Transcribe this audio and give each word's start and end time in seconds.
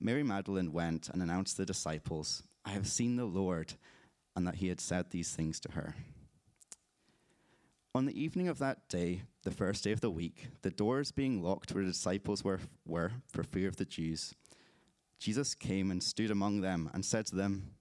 Mary 0.00 0.22
Magdalene 0.22 0.72
went 0.72 1.08
and 1.10 1.22
announced 1.22 1.56
to 1.56 1.62
the 1.62 1.66
disciples, 1.66 2.42
I 2.64 2.70
have 2.70 2.86
seen 2.86 3.16
the 3.16 3.26
Lord, 3.26 3.74
and 4.34 4.46
that 4.46 4.56
he 4.56 4.68
had 4.68 4.80
said 4.80 5.10
these 5.10 5.32
things 5.34 5.60
to 5.60 5.72
her. 5.72 5.94
On 7.94 8.06
the 8.06 8.18
evening 8.18 8.48
of 8.48 8.58
that 8.60 8.88
day, 8.88 9.22
the 9.42 9.50
first 9.50 9.84
day 9.84 9.92
of 9.92 10.00
the 10.00 10.10
week, 10.10 10.48
the 10.62 10.70
doors 10.70 11.10
being 11.10 11.42
locked 11.42 11.74
where 11.74 11.84
the 11.84 11.90
disciples 11.90 12.42
were, 12.42 12.60
were 12.86 13.12
for 13.30 13.42
fear 13.42 13.68
of 13.68 13.76
the 13.76 13.84
Jews, 13.84 14.34
Jesus 15.18 15.54
came 15.54 15.90
and 15.90 16.02
stood 16.02 16.30
among 16.30 16.60
them 16.60 16.88
and 16.94 17.04
said 17.04 17.26
to 17.26 17.36
them, 17.36 17.72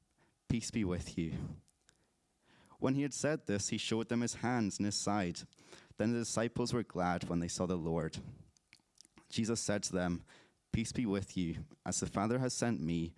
Peace 0.50 0.72
be 0.72 0.84
with 0.84 1.18
you. 1.18 1.34
When 2.80 2.96
he 2.96 3.04
had 3.04 3.14
said 3.14 3.46
this, 3.46 3.70
he 3.70 3.78
showed 3.78 4.10
them 4.10 4.22
his 4.22 4.36
hands 4.36 4.78
and 4.78 4.86
his 4.86 4.96
side. 4.96 5.42
Then 5.98 6.12
the 6.12 6.20
disciples 6.20 6.74
were 6.74 6.84
glad 6.84 7.30
when 7.30 7.40
they 7.40 7.48
saw 7.48 7.66
the 7.66 7.76
Lord. 7.76 8.18
Jesus 9.30 9.62
said 9.62 9.84
to 9.84 9.94
them, 9.94 10.24
Peace 10.72 10.92
be 10.92 11.06
with 11.06 11.36
you. 11.36 11.56
As 11.86 12.00
the 12.00 12.06
Father 12.06 12.40
has 12.40 12.54
sent 12.54 12.82
me, 12.82 13.14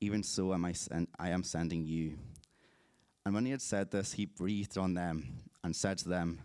even 0.00 0.22
so 0.22 0.52
am 0.52 0.64
I, 0.64 0.72
sen- 0.72 1.08
I 1.18 1.30
am 1.30 1.42
sending 1.42 1.84
you. 1.84 2.18
And 3.24 3.34
when 3.34 3.44
he 3.44 3.50
had 3.50 3.62
said 3.62 3.90
this, 3.90 4.12
he 4.12 4.26
breathed 4.26 4.76
on 4.78 4.94
them 4.94 5.38
and 5.64 5.74
said 5.74 5.98
to 5.98 6.08
them, 6.08 6.40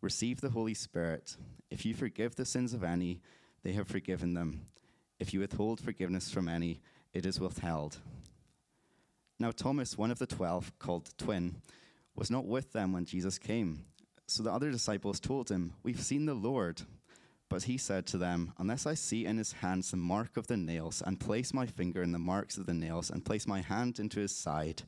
Receive 0.00 0.40
the 0.40 0.50
Holy 0.50 0.74
Spirit. 0.74 1.36
If 1.70 1.84
you 1.84 1.94
forgive 1.94 2.34
the 2.36 2.44
sins 2.44 2.74
of 2.74 2.82
any, 2.82 3.20
they 3.62 3.72
have 3.72 3.88
forgiven 3.88 4.34
them. 4.34 4.66
If 5.18 5.32
you 5.32 5.40
withhold 5.40 5.80
forgiveness 5.80 6.30
from 6.30 6.48
any, 6.48 6.80
it 7.12 7.26
is 7.26 7.38
withheld. 7.38 7.98
Now, 9.38 9.50
Thomas, 9.50 9.98
one 9.98 10.10
of 10.10 10.18
the 10.18 10.26
twelve, 10.26 10.72
called 10.78 11.06
the 11.06 11.24
twin, 11.24 11.56
was 12.14 12.30
not 12.30 12.46
with 12.46 12.72
them 12.72 12.92
when 12.92 13.04
Jesus 13.04 13.38
came. 13.38 13.84
So 14.26 14.42
the 14.42 14.52
other 14.52 14.70
disciples 14.70 15.20
told 15.20 15.50
him, 15.50 15.74
We've 15.82 16.00
seen 16.00 16.26
the 16.26 16.34
Lord. 16.34 16.82
But 17.52 17.64
he 17.64 17.76
said 17.76 18.06
to 18.06 18.16
them, 18.16 18.54
Unless 18.56 18.86
I 18.86 18.94
see 18.94 19.26
in 19.26 19.36
his 19.36 19.52
hands 19.52 19.90
the 19.90 19.98
mark 19.98 20.38
of 20.38 20.46
the 20.46 20.56
nails, 20.56 21.02
and 21.04 21.20
place 21.20 21.52
my 21.52 21.66
finger 21.66 22.02
in 22.02 22.12
the 22.12 22.18
marks 22.18 22.56
of 22.56 22.64
the 22.64 22.72
nails, 22.72 23.10
and 23.10 23.26
place 23.26 23.46
my 23.46 23.60
hand 23.60 23.98
into 23.98 24.20
his 24.20 24.34
side, 24.34 24.84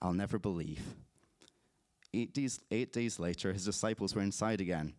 I'll 0.00 0.14
never 0.14 0.38
believe. 0.38 0.80
Eight 2.14 2.32
days, 2.32 2.60
eight 2.70 2.94
days 2.94 3.18
later, 3.18 3.52
his 3.52 3.66
disciples 3.66 4.14
were 4.14 4.22
inside 4.22 4.62
again, 4.62 4.94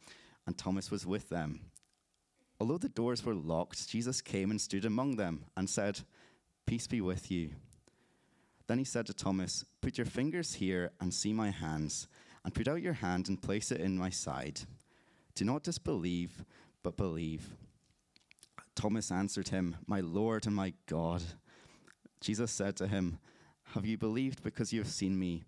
and 0.46 0.56
Thomas 0.56 0.92
was 0.92 1.04
with 1.04 1.30
them. 1.30 1.62
Although 2.60 2.78
the 2.78 2.90
doors 2.90 3.26
were 3.26 3.34
locked, 3.34 3.90
Jesus 3.90 4.22
came 4.22 4.52
and 4.52 4.62
stood 4.62 4.86
among 4.86 5.16
them 5.16 5.46
and 5.58 5.68
said, 5.68 6.02
Peace 6.68 6.86
be 6.86 7.02
with 7.02 7.32
you. 7.32 7.50
Then 8.68 8.78
he 8.78 8.86
said 8.86 9.08
to 9.08 9.16
Thomas, 9.16 9.66
Put 9.82 9.98
your 9.98 10.06
fingers 10.06 10.54
here 10.54 10.92
and 11.02 11.12
see 11.12 11.34
my 11.34 11.50
hands, 11.50 12.08
and 12.46 12.54
put 12.54 12.68
out 12.68 12.84
your 12.84 12.94
hand 12.94 13.30
and 13.30 13.42
place 13.42 13.72
it 13.72 13.82
in 13.82 13.98
my 13.98 14.12
side. 14.12 14.60
Do 15.34 15.44
not 15.44 15.64
disbelieve 15.64 16.44
but 16.84 16.98
believe. 16.98 17.50
Thomas 18.76 19.12
answered 19.12 19.50
him, 19.50 19.76
My 19.86 20.00
Lord 20.00 20.46
and 20.46 20.56
my 20.56 20.74
God. 20.88 21.22
Jesus 22.22 22.52
said 22.52 22.76
to 22.78 22.88
him, 22.88 23.20
Have 23.74 23.86
you 23.86 23.98
believed 23.98 24.44
because 24.44 24.72
you 24.72 24.80
have 24.80 24.90
seen 24.90 25.20
me? 25.20 25.44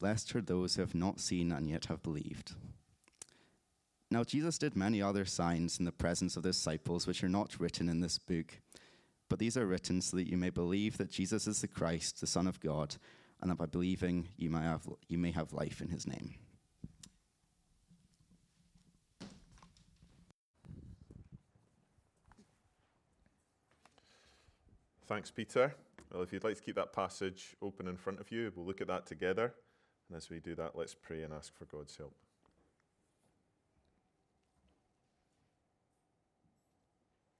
Blessed 0.00 0.34
are 0.36 0.42
those 0.42 0.74
who 0.74 0.82
have 0.82 0.94
not 0.94 1.20
seen 1.20 1.52
and 1.52 1.68
yet 1.68 1.86
have 1.86 2.02
believed. 2.02 2.54
Now, 4.10 4.22
Jesus 4.22 4.58
did 4.58 4.76
many 4.76 5.00
other 5.00 5.24
signs 5.24 5.78
in 5.78 5.86
the 5.86 5.92
presence 5.92 6.36
of 6.36 6.42
the 6.42 6.50
disciples, 6.50 7.06
which 7.06 7.24
are 7.24 7.28
not 7.28 7.58
written 7.58 7.88
in 7.88 8.00
this 8.00 8.18
book. 8.18 8.60
But 9.28 9.38
these 9.38 9.56
are 9.56 9.66
written 9.66 10.00
so 10.00 10.16
that 10.16 10.30
you 10.30 10.36
may 10.36 10.50
believe 10.50 10.98
that 10.98 11.10
Jesus 11.10 11.46
is 11.46 11.60
the 11.60 11.68
Christ, 11.68 12.20
the 12.20 12.26
Son 12.26 12.46
of 12.46 12.60
God, 12.60 12.96
and 13.40 13.50
that 13.50 13.56
by 13.56 13.66
believing 13.66 14.28
you 14.36 14.50
may 14.50 14.62
have, 14.62 14.86
you 15.08 15.18
may 15.18 15.30
have 15.30 15.52
life 15.52 15.80
in 15.80 15.88
his 15.88 16.06
name. 16.06 16.34
Thanks, 25.06 25.30
Peter. 25.30 25.74
Well, 26.10 26.22
if 26.22 26.32
you'd 26.32 26.44
like 26.44 26.56
to 26.56 26.62
keep 26.62 26.76
that 26.76 26.94
passage 26.94 27.54
open 27.60 27.88
in 27.88 27.96
front 27.98 28.20
of 28.20 28.32
you, 28.32 28.50
we'll 28.56 28.64
look 28.64 28.80
at 28.80 28.86
that 28.86 29.04
together. 29.04 29.52
And 30.08 30.16
as 30.16 30.30
we 30.30 30.40
do 30.40 30.54
that, 30.54 30.74
let's 30.74 30.94
pray 30.94 31.24
and 31.24 31.34
ask 31.34 31.54
for 31.54 31.66
God's 31.66 31.94
help. 31.94 32.14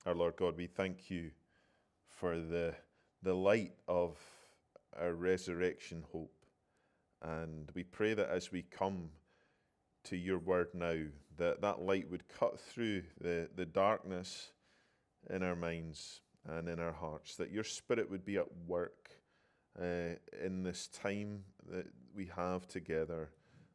Our 0.04 0.14
Lord 0.14 0.36
God, 0.36 0.58
we 0.58 0.66
thank 0.66 1.10
you 1.10 1.30
for 2.06 2.38
the, 2.38 2.75
the 3.22 3.32
light 3.32 3.72
of 3.88 4.19
our 5.00 5.14
resurrection 5.14 6.04
hope. 6.12 6.34
And 7.22 7.72
we 7.75 7.82
pray 7.82 8.12
that 8.12 8.28
as 8.28 8.52
we 8.52 8.60
come 8.60 9.08
to 10.04 10.19
your 10.19 10.38
word 10.38 10.69
now, 10.75 11.04
that 11.38 11.62
that 11.62 11.81
light 11.81 12.10
would 12.10 12.28
cut 12.28 12.60
through 12.60 13.04
the, 13.19 13.48
the 13.56 13.64
darkness 13.64 14.50
in 15.31 15.42
our 15.42 15.56
minds 15.56 16.20
and 16.49 16.69
in 16.69 16.78
our 16.78 16.93
hearts, 16.93 17.37
that 17.37 17.50
your 17.50 17.65
spirit 17.65 18.10
would 18.10 18.25
be 18.25 18.37
at 18.37 18.47
work 18.66 19.10
uh, 19.81 20.16
in 20.43 20.62
this 20.62 20.88
time 20.88 21.44
that 21.71 21.87
we 22.15 22.31
have 22.37 22.69
together, 22.69 23.31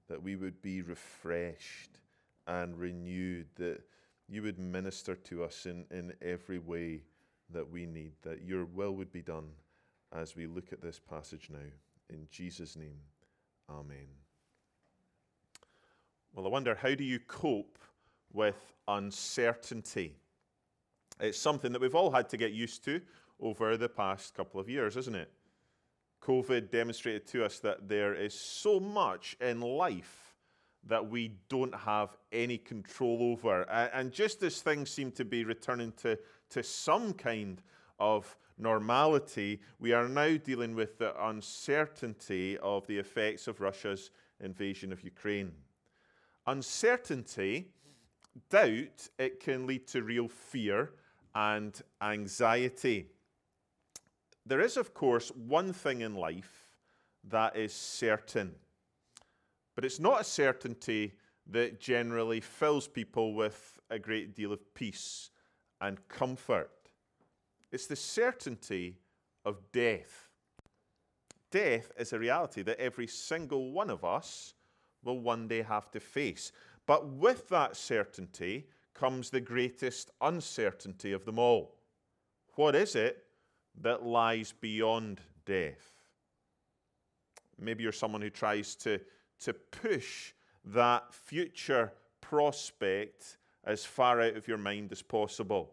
that 0.08 0.22
we 0.22 0.36
would 0.36 0.62
be 0.62 0.82
refreshed 0.82 2.00
and 2.48 2.78
renewed, 2.78 3.48
that 3.56 3.82
you 4.28 4.42
would 4.44 4.60
minister 4.60 5.16
to 5.16 5.44
us 5.44 5.66
in, 5.66 5.86
in 5.92 6.14
every 6.22 6.60
way 6.60 7.02
that 7.52 7.70
we 7.70 7.86
need, 7.86 8.14
that 8.22 8.44
your 8.44 8.66
will 8.66 8.96
would 8.96 9.12
be 9.12 9.22
done 9.22 9.50
as 10.14 10.36
we 10.36 10.46
look 10.46 10.72
at 10.72 10.82
this 10.82 11.00
passage 11.00 11.50
now. 11.52 11.60
In 12.10 12.28
Jesus' 12.32 12.76
name, 12.76 13.00
Amen. 13.70 14.08
Well, 16.34 16.46
I 16.46 16.50
wonder, 16.50 16.76
how 16.76 16.96
do 16.96 17.04
you 17.04 17.20
cope 17.20 17.78
with 18.34 18.74
uncertainty? 18.88 20.16
It's 21.20 21.38
something 21.38 21.72
that 21.74 21.82
we've 21.82 21.96
all 21.96 22.12
had 22.12 22.30
to 22.30 22.38
get 22.38 22.52
used 22.52 22.84
to 22.86 23.02
over 23.40 23.78
the 23.78 23.90
past 23.90 24.34
couple 24.36 24.60
of 24.60 24.70
years, 24.70 24.96
isn't 24.98 25.16
it? 25.16 25.32
COVID 26.22 26.70
demonstrated 26.70 27.26
to 27.28 27.46
us 27.46 27.60
that 27.60 27.88
there 27.88 28.14
is 28.14 28.34
so 28.34 28.80
much 28.80 29.38
in 29.40 29.62
life 29.62 30.36
that 30.86 31.10
we 31.10 31.34
don't 31.50 31.76
have 31.76 32.16
any 32.32 32.58
control 32.58 33.20
over. 33.22 33.64
And 33.70 34.12
just 34.12 34.44
as 34.44 34.62
things 34.62 34.90
seem 34.90 35.12
to 35.14 35.26
be 35.26 35.44
returning 35.44 35.92
to, 36.02 36.18
to 36.52 36.64
some 36.64 37.14
kind 37.14 37.62
of 38.00 38.38
normality, 38.58 39.62
we 39.80 39.94
are 39.94 40.08
now 40.08 40.38
dealing 40.38 40.76
with 40.76 40.98
the 40.98 41.14
uncertainty 41.26 42.58
of 42.60 42.88
the 42.88 42.98
effects 42.98 43.48
of 43.48 43.62
Russia's 43.62 44.12
invasion 44.42 44.92
of 44.94 45.04
Ukraine. 45.04 45.52
Uncertainty, 46.48 47.72
doubt, 48.50 49.10
it 49.18 49.40
can 49.40 49.68
lead 49.68 49.88
to 49.88 50.04
real 50.04 50.28
fear 50.28 50.92
and 51.36 51.82
anxiety. 52.02 53.08
there 54.46 54.62
is, 54.62 54.78
of 54.78 54.94
course, 54.94 55.30
one 55.30 55.74
thing 55.74 56.02
in 56.02 56.16
life 56.16 56.72
that 57.24 57.56
is 57.56 57.74
certain, 57.74 58.56
but 59.76 59.86
it's 59.86 60.00
not 60.00 60.22
a 60.22 60.24
certainty 60.24 61.14
that 61.46 61.80
generally 61.80 62.40
fills 62.40 62.88
people 62.88 63.34
with 63.34 63.80
a 63.90 64.00
great 64.00 64.36
deal 64.36 64.52
of 64.52 64.74
peace 64.74 65.32
and 65.82 66.08
comfort. 66.08 66.72
It's 67.72 67.88
the 67.88 67.96
certainty 67.96 68.98
of 69.46 69.60
death. 69.72 70.30
Death 71.52 71.92
is 71.98 72.14
a 72.14 72.20
reality 72.20 72.62
that 72.64 72.80
every 72.80 73.08
single 73.08 73.72
one 73.72 73.90
of 73.90 74.04
us 74.04 74.54
will 75.04 75.20
one 75.20 75.48
day 75.48 75.62
have 75.62 75.90
to 75.92 76.00
face. 76.00 76.52
But 76.86 77.08
with 77.08 77.50
that 77.50 77.76
certainty 77.76 78.68
comes 79.00 79.30
the 79.30 79.40
greatest 79.40 80.12
uncertainty 80.20 81.14
of 81.14 81.24
them 81.24 81.40
all. 81.40 81.76
What 82.56 82.76
is 82.76 82.96
it 82.96 83.24
that 83.82 84.04
lies 84.04 84.54
beyond 84.60 85.22
death? 85.46 85.96
Maybe 87.58 87.84
you're 87.84 87.94
someone 87.94 88.22
who 88.22 88.30
tries 88.30 88.76
to, 88.78 89.00
to 89.42 89.54
push 89.54 90.34
that 90.66 91.14
future 91.14 91.94
prospect 92.20 93.38
as 93.64 93.86
far 93.86 94.22
out 94.22 94.36
of 94.36 94.48
your 94.48 94.58
mind 94.58 94.92
as 94.92 95.02
possible. 95.02 95.72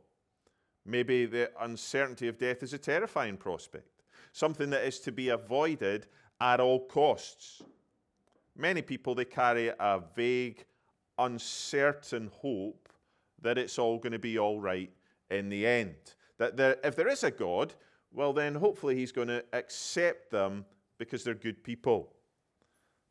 Maybe 0.84 1.26
the 1.26 1.50
uncertainty 1.60 2.28
of 2.28 2.38
death 2.38 2.62
is 2.62 2.74
a 2.74 2.78
terrifying 2.78 3.36
prospect, 3.36 4.04
something 4.32 4.70
that 4.70 4.84
is 4.84 5.00
to 5.00 5.10
be 5.10 5.30
avoided 5.30 6.06
at 6.40 6.60
all 6.60 6.86
costs. 6.86 7.62
Many 8.56 8.82
people, 8.82 9.16
they 9.16 9.24
carry 9.24 9.68
a 9.68 10.00
vague, 10.14 10.64
uncertain 11.18 12.30
hope 12.32 12.85
that 13.46 13.58
it's 13.58 13.78
all 13.78 13.98
going 13.98 14.12
to 14.12 14.18
be 14.18 14.38
all 14.38 14.60
right 14.60 14.90
in 15.30 15.48
the 15.48 15.66
end. 15.66 15.94
That 16.38 16.56
there, 16.56 16.76
if 16.84 16.96
there 16.96 17.08
is 17.08 17.24
a 17.24 17.30
God, 17.30 17.74
well, 18.12 18.32
then 18.32 18.54
hopefully 18.54 18.96
he's 18.96 19.12
going 19.12 19.28
to 19.28 19.44
accept 19.52 20.30
them 20.30 20.64
because 20.98 21.24
they're 21.24 21.34
good 21.34 21.62
people. 21.62 22.12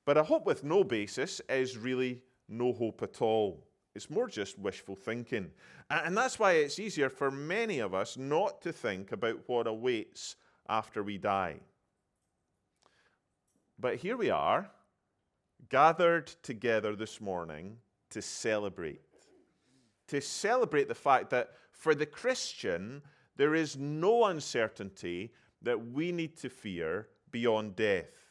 But 0.05 0.17
a 0.17 0.23
hope 0.23 0.45
with 0.45 0.63
no 0.63 0.83
basis 0.83 1.41
is 1.49 1.77
really 1.77 2.21
no 2.47 2.73
hope 2.73 3.01
at 3.01 3.21
all. 3.21 3.65
It's 3.95 4.09
more 4.09 4.27
just 4.27 4.59
wishful 4.59 4.95
thinking. 4.95 5.51
And 5.89 6.17
that's 6.17 6.37
why 6.37 6.53
it's 6.53 6.79
easier 6.79 7.09
for 7.09 7.31
many 7.31 7.79
of 7.79 7.93
us 7.93 8.17
not 8.17 8.61
to 8.63 8.73
think 8.73 9.11
about 9.11 9.39
what 9.47 9.67
awaits 9.67 10.35
after 10.67 11.01
we 11.01 11.17
die. 11.17 11.57
But 13.79 13.97
here 13.97 14.17
we 14.17 14.29
are, 14.29 14.69
gathered 15.69 16.27
together 16.43 16.95
this 16.95 17.21
morning 17.21 17.77
to 18.09 18.21
celebrate. 18.21 19.01
To 20.09 20.21
celebrate 20.21 20.87
the 20.87 20.95
fact 20.95 21.29
that 21.31 21.51
for 21.71 21.95
the 21.95 22.05
Christian, 22.05 23.01
there 23.35 23.55
is 23.55 23.77
no 23.77 24.25
uncertainty 24.25 25.33
that 25.61 25.91
we 25.91 26.11
need 26.11 26.37
to 26.37 26.49
fear 26.49 27.07
beyond 27.31 27.75
death 27.75 28.25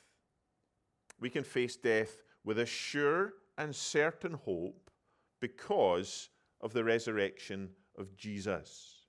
we 1.24 1.30
can 1.30 1.44
face 1.44 1.76
death 1.76 2.22
with 2.44 2.58
a 2.58 2.66
sure 2.66 3.32
and 3.56 3.74
certain 3.74 4.34
hope 4.34 4.90
because 5.40 6.28
of 6.60 6.72
the 6.72 6.84
resurrection 6.84 7.70
of 7.96 8.16
Jesus. 8.16 9.06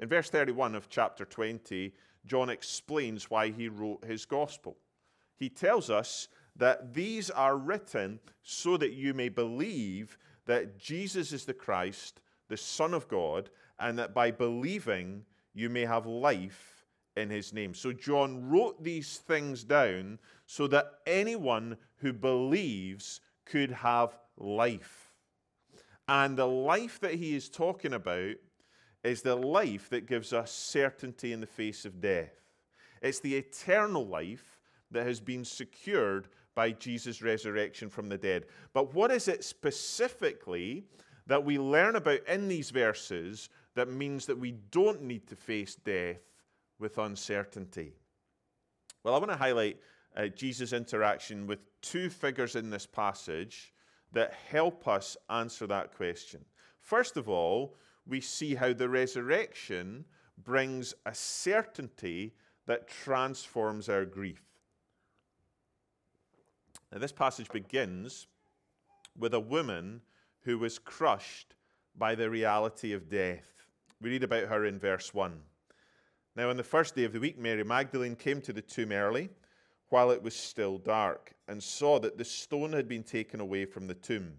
In 0.00 0.08
verse 0.08 0.30
31 0.30 0.74
of 0.74 0.88
chapter 0.88 1.24
20, 1.24 1.92
John 2.26 2.50
explains 2.50 3.30
why 3.30 3.50
he 3.50 3.68
wrote 3.68 4.04
his 4.04 4.24
gospel. 4.24 4.76
He 5.36 5.48
tells 5.48 5.90
us 5.90 6.28
that 6.56 6.94
these 6.94 7.30
are 7.30 7.56
written 7.56 8.18
so 8.42 8.76
that 8.76 8.92
you 8.92 9.14
may 9.14 9.28
believe 9.28 10.18
that 10.50 10.76
Jesus 10.76 11.32
is 11.32 11.44
the 11.44 11.54
Christ, 11.54 12.20
the 12.48 12.56
Son 12.56 12.92
of 12.92 13.06
God, 13.06 13.50
and 13.78 13.96
that 14.00 14.12
by 14.12 14.32
believing 14.32 15.24
you 15.54 15.70
may 15.70 15.84
have 15.84 16.06
life 16.06 16.84
in 17.16 17.30
his 17.30 17.52
name. 17.52 17.72
So 17.72 17.92
John 17.92 18.48
wrote 18.48 18.82
these 18.82 19.18
things 19.18 19.62
down 19.62 20.18
so 20.46 20.66
that 20.66 20.94
anyone 21.06 21.76
who 21.98 22.12
believes 22.12 23.20
could 23.46 23.70
have 23.70 24.18
life. 24.36 25.12
And 26.08 26.36
the 26.36 26.48
life 26.48 26.98
that 26.98 27.14
he 27.14 27.36
is 27.36 27.48
talking 27.48 27.92
about 27.92 28.34
is 29.04 29.22
the 29.22 29.36
life 29.36 29.88
that 29.90 30.08
gives 30.08 30.32
us 30.32 30.50
certainty 30.50 31.32
in 31.32 31.40
the 31.40 31.46
face 31.46 31.84
of 31.84 32.00
death. 32.00 32.34
It's 33.00 33.20
the 33.20 33.36
eternal 33.36 34.04
life 34.04 34.58
that 34.90 35.06
has 35.06 35.20
been 35.20 35.44
secured 35.44 36.26
by 36.54 36.72
Jesus' 36.72 37.22
resurrection 37.22 37.88
from 37.88 38.08
the 38.08 38.18
dead. 38.18 38.46
But 38.72 38.94
what 38.94 39.10
is 39.10 39.28
it 39.28 39.44
specifically 39.44 40.84
that 41.26 41.44
we 41.44 41.58
learn 41.58 41.96
about 41.96 42.26
in 42.26 42.48
these 42.48 42.70
verses 42.70 43.48
that 43.74 43.88
means 43.88 44.26
that 44.26 44.38
we 44.38 44.52
don't 44.70 45.02
need 45.02 45.26
to 45.28 45.36
face 45.36 45.74
death 45.74 46.20
with 46.78 46.98
uncertainty? 46.98 47.94
Well, 49.02 49.14
I 49.14 49.18
want 49.18 49.30
to 49.30 49.36
highlight 49.36 49.78
uh, 50.16 50.26
Jesus' 50.26 50.72
interaction 50.72 51.46
with 51.46 51.60
two 51.80 52.10
figures 52.10 52.56
in 52.56 52.70
this 52.70 52.86
passage 52.86 53.72
that 54.12 54.34
help 54.50 54.88
us 54.88 55.16
answer 55.28 55.66
that 55.68 55.94
question. 55.94 56.44
First 56.80 57.16
of 57.16 57.28
all, 57.28 57.76
we 58.06 58.20
see 58.20 58.54
how 58.54 58.72
the 58.72 58.88
resurrection 58.88 60.04
brings 60.44 60.94
a 61.06 61.14
certainty 61.14 62.34
that 62.66 62.88
transforms 62.88 63.88
our 63.88 64.04
grief. 64.04 64.49
Now, 66.92 66.98
this 66.98 67.12
passage 67.12 67.48
begins 67.48 68.26
with 69.16 69.34
a 69.34 69.40
woman 69.40 70.00
who 70.42 70.58
was 70.58 70.78
crushed 70.78 71.54
by 71.96 72.14
the 72.14 72.30
reality 72.30 72.92
of 72.92 73.08
death. 73.08 73.66
We 74.00 74.10
read 74.10 74.24
about 74.24 74.48
her 74.48 74.64
in 74.64 74.78
verse 74.78 75.14
1. 75.14 75.40
Now, 76.36 76.50
on 76.50 76.56
the 76.56 76.64
first 76.64 76.94
day 76.94 77.04
of 77.04 77.12
the 77.12 77.20
week, 77.20 77.38
Mary 77.38 77.64
Magdalene 77.64 78.16
came 78.16 78.40
to 78.42 78.52
the 78.52 78.62
tomb 78.62 78.92
early 78.92 79.30
while 79.90 80.10
it 80.10 80.22
was 80.22 80.34
still 80.34 80.78
dark 80.78 81.34
and 81.48 81.62
saw 81.62 81.98
that 81.98 82.16
the 82.16 82.24
stone 82.24 82.72
had 82.72 82.88
been 82.88 83.02
taken 83.02 83.40
away 83.40 83.64
from 83.64 83.86
the 83.86 83.94
tomb. 83.94 84.32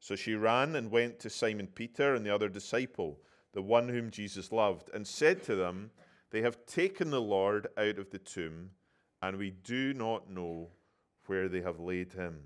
So 0.00 0.14
she 0.14 0.34
ran 0.34 0.76
and 0.76 0.90
went 0.90 1.18
to 1.20 1.30
Simon 1.30 1.66
Peter 1.66 2.14
and 2.14 2.24
the 2.24 2.34
other 2.34 2.48
disciple, 2.48 3.20
the 3.52 3.62
one 3.62 3.88
whom 3.88 4.10
Jesus 4.10 4.52
loved, 4.52 4.90
and 4.94 5.06
said 5.06 5.42
to 5.44 5.56
them, 5.56 5.90
They 6.30 6.42
have 6.42 6.64
taken 6.66 7.10
the 7.10 7.20
Lord 7.20 7.66
out 7.76 7.98
of 7.98 8.10
the 8.10 8.20
tomb, 8.20 8.70
and 9.20 9.36
we 9.36 9.50
do 9.50 9.92
not 9.92 10.30
know 10.30 10.70
where 11.28 11.48
they 11.48 11.60
have 11.60 11.78
laid 11.78 12.12
him. 12.12 12.38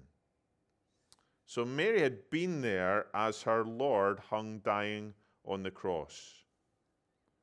So 1.46 1.64
Mary 1.64 2.00
had 2.00 2.31
been 2.31 2.61
there 2.61 3.06
as 3.14 3.43
her 3.43 3.64
Lord 3.64 4.19
hung 4.31 4.61
dying 4.61 5.14
on 5.44 5.62
the 5.62 5.70
cross. 5.70 6.34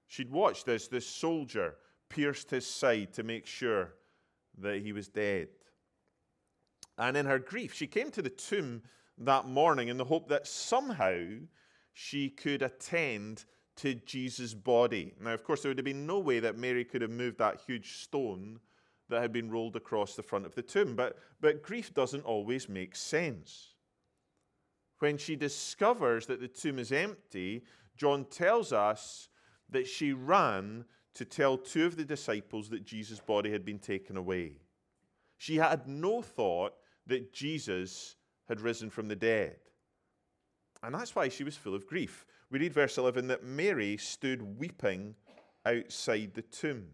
She'd 0.08 0.32
watched 0.32 0.68
as 0.68 0.88
this 0.88 1.06
soldier 1.06 1.76
pierced 2.10 2.50
his 2.50 2.66
side 2.66 3.14
to 3.14 3.24
make 3.24 3.46
sure 3.46 3.94
that 4.58 4.82
he 4.82 4.92
was 4.92 5.08
dead. 5.08 5.50
And 6.98 7.16
in 7.16 7.26
her 7.26 7.40
grief, 7.40 7.74
she 7.74 7.88
came 7.88 8.12
to 8.12 8.22
the 8.22 8.30
tomb 8.30 8.82
that 9.20 9.46
morning 9.46 9.90
in 9.90 9.98
the 9.98 10.06
hope 10.06 10.28
that 10.30 10.48
somehow 10.48 11.24
she 11.94 12.30
could 12.30 12.62
attend 12.62 13.46
to 13.78 13.94
Jesus' 13.94 14.54
body. 14.54 15.14
Now, 15.22 15.34
of 15.34 15.44
course, 15.44 15.62
there 15.62 15.70
would 15.70 15.78
have 15.78 15.86
been 15.86 16.08
no 16.08 16.20
way 16.20 16.40
that 16.40 16.58
Mary 16.58 16.84
could 16.84 17.02
have 17.02 17.12
moved 17.12 17.38
that 17.38 17.62
huge 17.66 17.98
stone 17.98 18.60
that 19.10 19.22
had 19.22 19.34
been 19.34 19.50
rolled 19.50 19.76
across 19.76 20.16
the 20.16 20.24
front 20.24 20.46
of 20.46 20.56
the 20.56 20.62
tomb. 20.62 20.96
But, 20.96 21.18
but 21.42 21.64
grief 21.64 21.94
doesn't 21.94 22.26
always 22.26 22.70
make 22.70 22.96
sense. 22.96 23.74
When 25.00 25.18
she 25.18 25.36
discovers 25.36 26.26
that 26.28 26.42
the 26.42 26.48
tomb 26.48 26.80
is 26.80 26.92
empty, 26.92 27.64
John 27.98 28.26
tells 28.26 28.72
us 28.74 29.30
that 29.70 29.88
she 29.88 30.14
ran 30.14 30.86
to 31.16 31.26
tell 31.26 31.58
two 31.58 31.86
of 31.86 31.96
the 31.96 32.06
disciples 32.06 32.70
that 32.70 32.86
Jesus' 32.86 33.20
body 33.20 33.52
had 33.52 33.66
been 33.66 33.80
taken 33.80 34.18
away. 34.18 34.54
She 35.38 35.56
had 35.56 35.88
no 35.88 36.22
thought 36.22 36.74
that 37.08 37.34
Jesus 37.34 38.16
had 38.48 38.62
risen 38.62 38.90
from 38.90 39.08
the 39.08 39.16
dead. 39.16 39.58
And 40.84 40.96
that's 40.96 41.16
why 41.16 41.30
she 41.30 41.44
was 41.44 41.58
full 41.58 41.76
of 41.76 41.88
grief. 41.88 42.26
We 42.52 42.60
read 42.60 42.74
verse 42.74 42.98
11 42.98 43.28
that 43.28 43.44
Mary 43.44 43.98
stood 43.98 44.58
weeping 44.60 45.16
outside 45.66 46.34
the 46.34 46.42
tomb. 46.42 46.88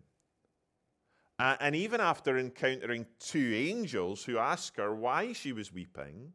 And 1.38 1.76
even 1.76 2.00
after 2.00 2.38
encountering 2.38 3.06
two 3.20 3.54
angels 3.54 4.24
who 4.24 4.38
ask 4.38 4.78
her 4.78 4.96
why 4.96 5.34
she 5.34 5.52
was 5.52 5.74
weeping, 5.74 6.32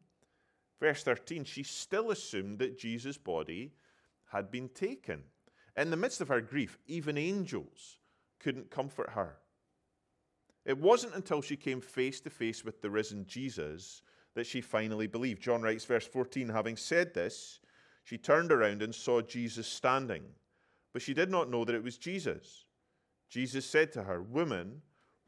verse 0.79 1.03
13, 1.03 1.43
she 1.43 1.63
still 1.63 2.11
assumed 2.11 2.59
that 2.59 2.77
Jesus' 2.77 3.17
body 3.17 3.73
had 4.31 4.51
been 4.51 4.69
taken. 4.69 5.23
In 5.75 5.89
the 5.89 5.97
midst 5.97 6.21
of 6.21 6.27
her 6.27 6.41
grief, 6.41 6.77
even 6.85 7.17
angels 7.17 7.97
couldn't 8.39 8.69
comfort 8.69 9.11
her. 9.11 9.37
It 10.65 10.77
wasn't 10.77 11.15
until 11.15 11.41
she 11.41 11.55
came 11.55 11.81
face 11.81 12.21
to 12.21 12.29
face 12.29 12.63
with 12.63 12.81
the 12.81 12.89
risen 12.91 13.25
Jesus 13.25 14.03
that 14.35 14.45
she 14.45 14.61
finally 14.61 15.07
believed. 15.07 15.41
John 15.41 15.63
writes, 15.63 15.85
verse 15.85 16.05
14 16.05 16.49
Having 16.49 16.77
said 16.77 17.13
this, 17.13 17.59
she 18.03 18.17
turned 18.17 18.51
around 18.51 18.81
and 18.81 18.93
saw 18.93 19.21
Jesus 19.21 19.67
standing, 19.67 20.23
but 20.93 21.01
she 21.01 21.13
did 21.13 21.29
not 21.29 21.49
know 21.49 21.65
that 21.65 21.75
it 21.75 21.83
was 21.83 21.97
Jesus. 21.97 22.65
Jesus 23.29 23.65
said 23.65 23.91
to 23.93 24.03
her, 24.03 24.21
Woman, 24.21 24.81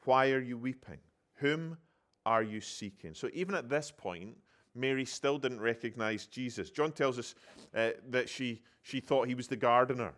why 0.05 0.31
are 0.31 0.41
you 0.41 0.57
weeping? 0.57 0.99
Whom 1.35 1.77
are 2.25 2.43
you 2.43 2.61
seeking? 2.61 3.13
So 3.13 3.29
even 3.33 3.55
at 3.55 3.69
this 3.69 3.91
point, 3.91 4.37
Mary 4.75 5.05
still 5.05 5.37
didn't 5.37 5.61
recognize 5.61 6.25
Jesus. 6.25 6.69
John 6.69 6.91
tells 6.91 7.19
us 7.19 7.35
uh, 7.75 7.91
that 8.09 8.29
she, 8.29 8.61
she 8.81 8.99
thought 8.99 9.27
he 9.27 9.35
was 9.35 9.47
the 9.47 9.55
gardener 9.55 10.13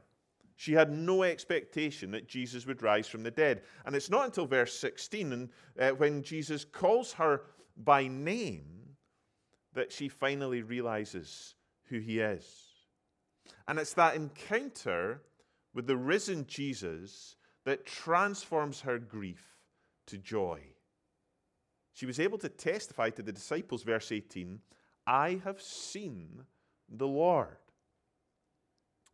She 0.55 0.73
had 0.73 0.91
no 0.91 1.23
expectation 1.23 2.11
that 2.11 2.27
Jesus 2.27 2.65
would 2.65 2.81
rise 2.81 3.07
from 3.07 3.23
the 3.23 3.31
dead. 3.31 3.63
And 3.85 3.95
it's 3.95 4.09
not 4.09 4.25
until 4.25 4.45
verse 4.45 4.77
16 4.77 5.33
and, 5.33 5.49
uh, 5.79 5.89
when 5.91 6.23
Jesus 6.23 6.63
calls 6.63 7.11
her 7.13 7.41
by 7.77 8.07
name 8.07 8.95
that 9.73 9.91
she 9.91 10.07
finally 10.07 10.61
realizes 10.61 11.55
who 11.89 11.99
he 11.99 12.19
is. 12.19 12.45
And 13.67 13.77
it's 13.77 13.93
that 13.93 14.15
encounter 14.15 15.21
with 15.73 15.87
the 15.87 15.97
risen 15.97 16.47
Jesus 16.47 17.35
that 17.65 17.85
transforms 17.85 18.79
her 18.81 18.97
grief 18.97 19.54
to 20.07 20.17
joy. 20.17 20.61
She 21.93 22.05
was 22.05 22.19
able 22.19 22.37
to 22.39 22.49
testify 22.49 23.09
to 23.11 23.23
the 23.23 23.31
disciples, 23.31 23.83
verse 23.83 24.11
18, 24.11 24.59
I 25.07 25.39
have 25.43 25.61
seen 25.61 26.43
the 26.89 27.07
Lord. 27.07 27.57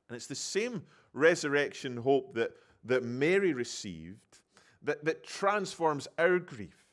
And 0.10 0.16
it's 0.16 0.28
the 0.28 0.36
same 0.36 0.84
resurrection 1.14 1.98
hope 1.98 2.34
that, 2.36 2.52
that 2.84 3.04
Mary 3.04 3.54
received 3.54 4.40
that, 4.84 5.06
that 5.06 5.24
transforms 5.24 6.08
our 6.18 6.40
grief. 6.40 6.86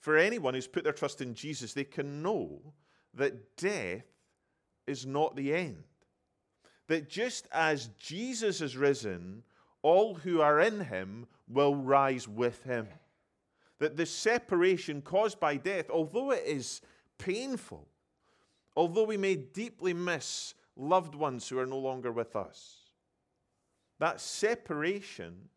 For 0.00 0.16
anyone 0.16 0.54
who's 0.54 0.66
put 0.66 0.84
their 0.84 0.92
trust 0.92 1.20
in 1.20 1.34
Jesus, 1.34 1.72
they 1.72 1.84
can 1.84 2.22
know 2.22 2.60
that 3.14 3.56
death 3.56 4.04
is 4.86 5.06
not 5.06 5.36
the 5.36 5.54
end. 5.54 5.82
That 6.88 7.08
just 7.08 7.48
as 7.50 7.88
Jesus 7.98 8.60
is 8.60 8.76
risen, 8.76 9.42
all 9.82 10.14
who 10.14 10.40
are 10.40 10.60
in 10.60 10.80
him 10.80 11.26
will 11.48 11.74
rise 11.74 12.26
with 12.26 12.62
him. 12.64 12.88
That 13.78 13.96
the 13.96 14.06
separation 14.06 15.02
caused 15.02 15.38
by 15.38 15.56
death, 15.56 15.90
although 15.90 16.30
it 16.32 16.44
is 16.46 16.80
painful, 17.18 17.86
although 18.76 19.04
we 19.04 19.16
may 19.16 19.36
deeply 19.36 19.92
miss 19.92 20.54
loved 20.76 21.14
ones 21.14 21.48
who 21.48 21.58
are 21.58 21.66
no 21.66 21.78
longer 21.78 22.12
with 22.12 22.36
us, 22.36 22.90
that 23.98 24.20
separation 24.20 25.48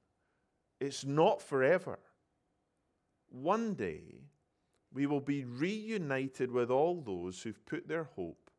is 0.80 1.06
not 1.06 1.42
forever. 1.42 2.00
One 3.30 3.74
day, 3.74 4.24
we 4.94 5.06
will 5.06 5.22
be 5.22 5.44
reunited 5.44 6.52
with 6.52 6.72
all 6.72 7.02
those 7.02 7.42
who've 7.42 7.66
put 7.66 7.88
their 7.88 8.06
hope 8.16 8.50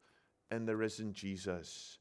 in 0.50 0.66
the 0.66 0.76
risen 0.76 1.12
Jesus. 1.12 1.98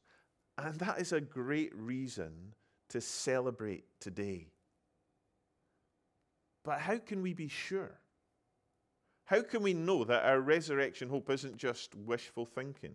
And 0.58 0.74
that 0.76 1.00
is 1.00 1.12
a 1.12 1.20
great 1.20 1.74
reason 1.74 2.54
to 2.90 3.00
celebrate 3.00 3.84
today. 3.98 4.48
But 6.64 6.80
how 6.80 6.98
can 6.98 7.22
we 7.22 7.34
be 7.34 7.48
sure? 7.48 7.98
How 9.24 9.42
can 9.42 9.62
we 9.62 9.74
know 9.74 10.04
that 10.04 10.24
our 10.24 10.40
resurrection 10.40 11.08
hope 11.08 11.30
isn't 11.30 11.56
just 11.56 11.94
wishful 11.94 12.46
thinking? 12.46 12.94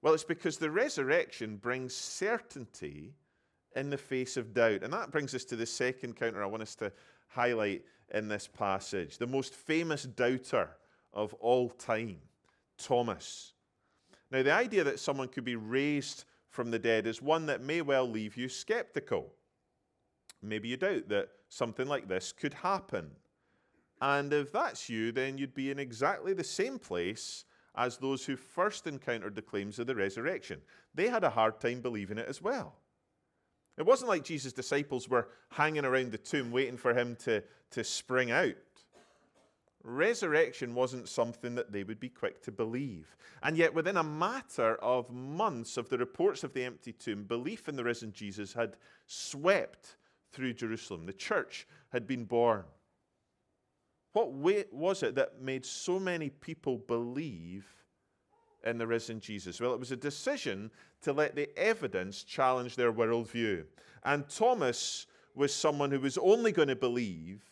Well, 0.00 0.14
it's 0.14 0.24
because 0.24 0.58
the 0.58 0.70
resurrection 0.70 1.56
brings 1.56 1.94
certainty 1.94 3.14
in 3.76 3.90
the 3.90 3.98
face 3.98 4.36
of 4.36 4.54
doubt. 4.54 4.82
And 4.82 4.92
that 4.92 5.10
brings 5.10 5.34
us 5.34 5.44
to 5.46 5.56
the 5.56 5.66
second 5.66 6.16
counter 6.16 6.42
I 6.42 6.46
want 6.46 6.62
us 6.62 6.74
to 6.76 6.92
highlight 7.28 7.84
in 8.14 8.28
this 8.28 8.48
passage. 8.48 9.18
The 9.18 9.26
most 9.26 9.54
famous 9.54 10.04
doubter 10.04 10.70
of 11.12 11.34
all 11.34 11.68
time, 11.68 12.18
Thomas. 12.78 13.52
Now, 14.30 14.42
the 14.42 14.52
idea 14.52 14.84
that 14.84 15.00
someone 15.00 15.28
could 15.28 15.44
be 15.44 15.56
raised 15.56 16.24
from 16.48 16.70
the 16.70 16.78
dead 16.78 17.06
is 17.06 17.20
one 17.20 17.46
that 17.46 17.62
may 17.62 17.82
well 17.82 18.08
leave 18.08 18.36
you 18.36 18.48
skeptical. 18.48 19.32
Maybe 20.42 20.68
you 20.68 20.76
doubt 20.76 21.08
that 21.08 21.28
something 21.48 21.86
like 21.86 22.08
this 22.08 22.32
could 22.32 22.54
happen. 22.54 23.10
And 24.00 24.32
if 24.32 24.52
that's 24.52 24.88
you, 24.88 25.12
then 25.12 25.38
you'd 25.38 25.54
be 25.54 25.70
in 25.70 25.78
exactly 25.78 26.32
the 26.32 26.44
same 26.44 26.78
place 26.78 27.44
as 27.76 27.96
those 27.96 28.24
who 28.24 28.36
first 28.36 28.86
encountered 28.86 29.34
the 29.34 29.42
claims 29.42 29.78
of 29.78 29.86
the 29.86 29.94
resurrection. 29.94 30.60
They 30.94 31.08
had 31.08 31.24
a 31.24 31.30
hard 31.30 31.60
time 31.60 31.80
believing 31.80 32.18
it 32.18 32.28
as 32.28 32.42
well. 32.42 32.74
It 33.76 33.86
wasn't 33.86 34.08
like 34.08 34.24
Jesus' 34.24 34.52
disciples 34.52 35.08
were 35.08 35.28
hanging 35.50 35.84
around 35.84 36.10
the 36.10 36.18
tomb 36.18 36.50
waiting 36.50 36.76
for 36.76 36.92
him 36.92 37.16
to, 37.20 37.42
to 37.70 37.84
spring 37.84 38.32
out. 38.32 38.54
Resurrection 39.84 40.74
wasn't 40.74 41.08
something 41.08 41.54
that 41.54 41.70
they 41.70 41.84
would 41.84 42.00
be 42.00 42.08
quick 42.08 42.42
to 42.42 42.52
believe. 42.52 43.16
And 43.44 43.56
yet, 43.56 43.72
within 43.72 43.96
a 43.96 44.02
matter 44.02 44.74
of 44.82 45.10
months 45.12 45.76
of 45.76 45.88
the 45.88 45.98
reports 45.98 46.42
of 46.42 46.52
the 46.52 46.64
empty 46.64 46.92
tomb, 46.92 47.22
belief 47.22 47.68
in 47.68 47.76
the 47.76 47.84
risen 47.84 48.12
Jesus 48.12 48.52
had 48.52 48.76
swept 49.06 49.97
through 50.32 50.54
Jerusalem. 50.54 51.06
The 51.06 51.12
church 51.12 51.66
had 51.92 52.06
been 52.06 52.24
born. 52.24 52.64
What 54.12 54.32
was 54.32 55.02
it 55.02 55.14
that 55.14 55.40
made 55.40 55.64
so 55.64 55.98
many 56.00 56.30
people 56.30 56.78
believe 56.78 57.66
in 58.64 58.78
the 58.78 58.86
risen 58.86 59.20
Jesus? 59.20 59.60
Well, 59.60 59.74
it 59.74 59.80
was 59.80 59.92
a 59.92 59.96
decision 59.96 60.70
to 61.02 61.12
let 61.12 61.36
the 61.36 61.48
evidence 61.58 62.24
challenge 62.24 62.74
their 62.74 62.92
worldview. 62.92 63.64
And 64.04 64.28
Thomas 64.28 65.06
was 65.34 65.54
someone 65.54 65.90
who 65.90 66.00
was 66.00 66.18
only 66.18 66.52
going 66.52 66.68
to 66.68 66.76
believe 66.76 67.42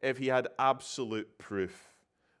if 0.00 0.18
he 0.18 0.28
had 0.28 0.48
absolute 0.58 1.38
proof. 1.38 1.94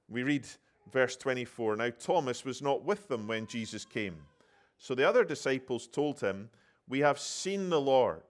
We 0.08 0.22
read 0.22 0.46
verse 0.92 1.16
24 1.16 1.76
Now 1.76 1.90
Thomas 1.98 2.44
was 2.44 2.62
not 2.62 2.84
with 2.84 3.08
them 3.08 3.26
when 3.26 3.46
Jesus 3.46 3.84
came. 3.84 4.16
So 4.78 4.94
the 4.94 5.08
other 5.08 5.24
disciples 5.24 5.86
told 5.86 6.20
him, 6.20 6.50
We 6.88 7.00
have 7.00 7.18
seen 7.18 7.70
the 7.70 7.80
Lord. 7.80 8.22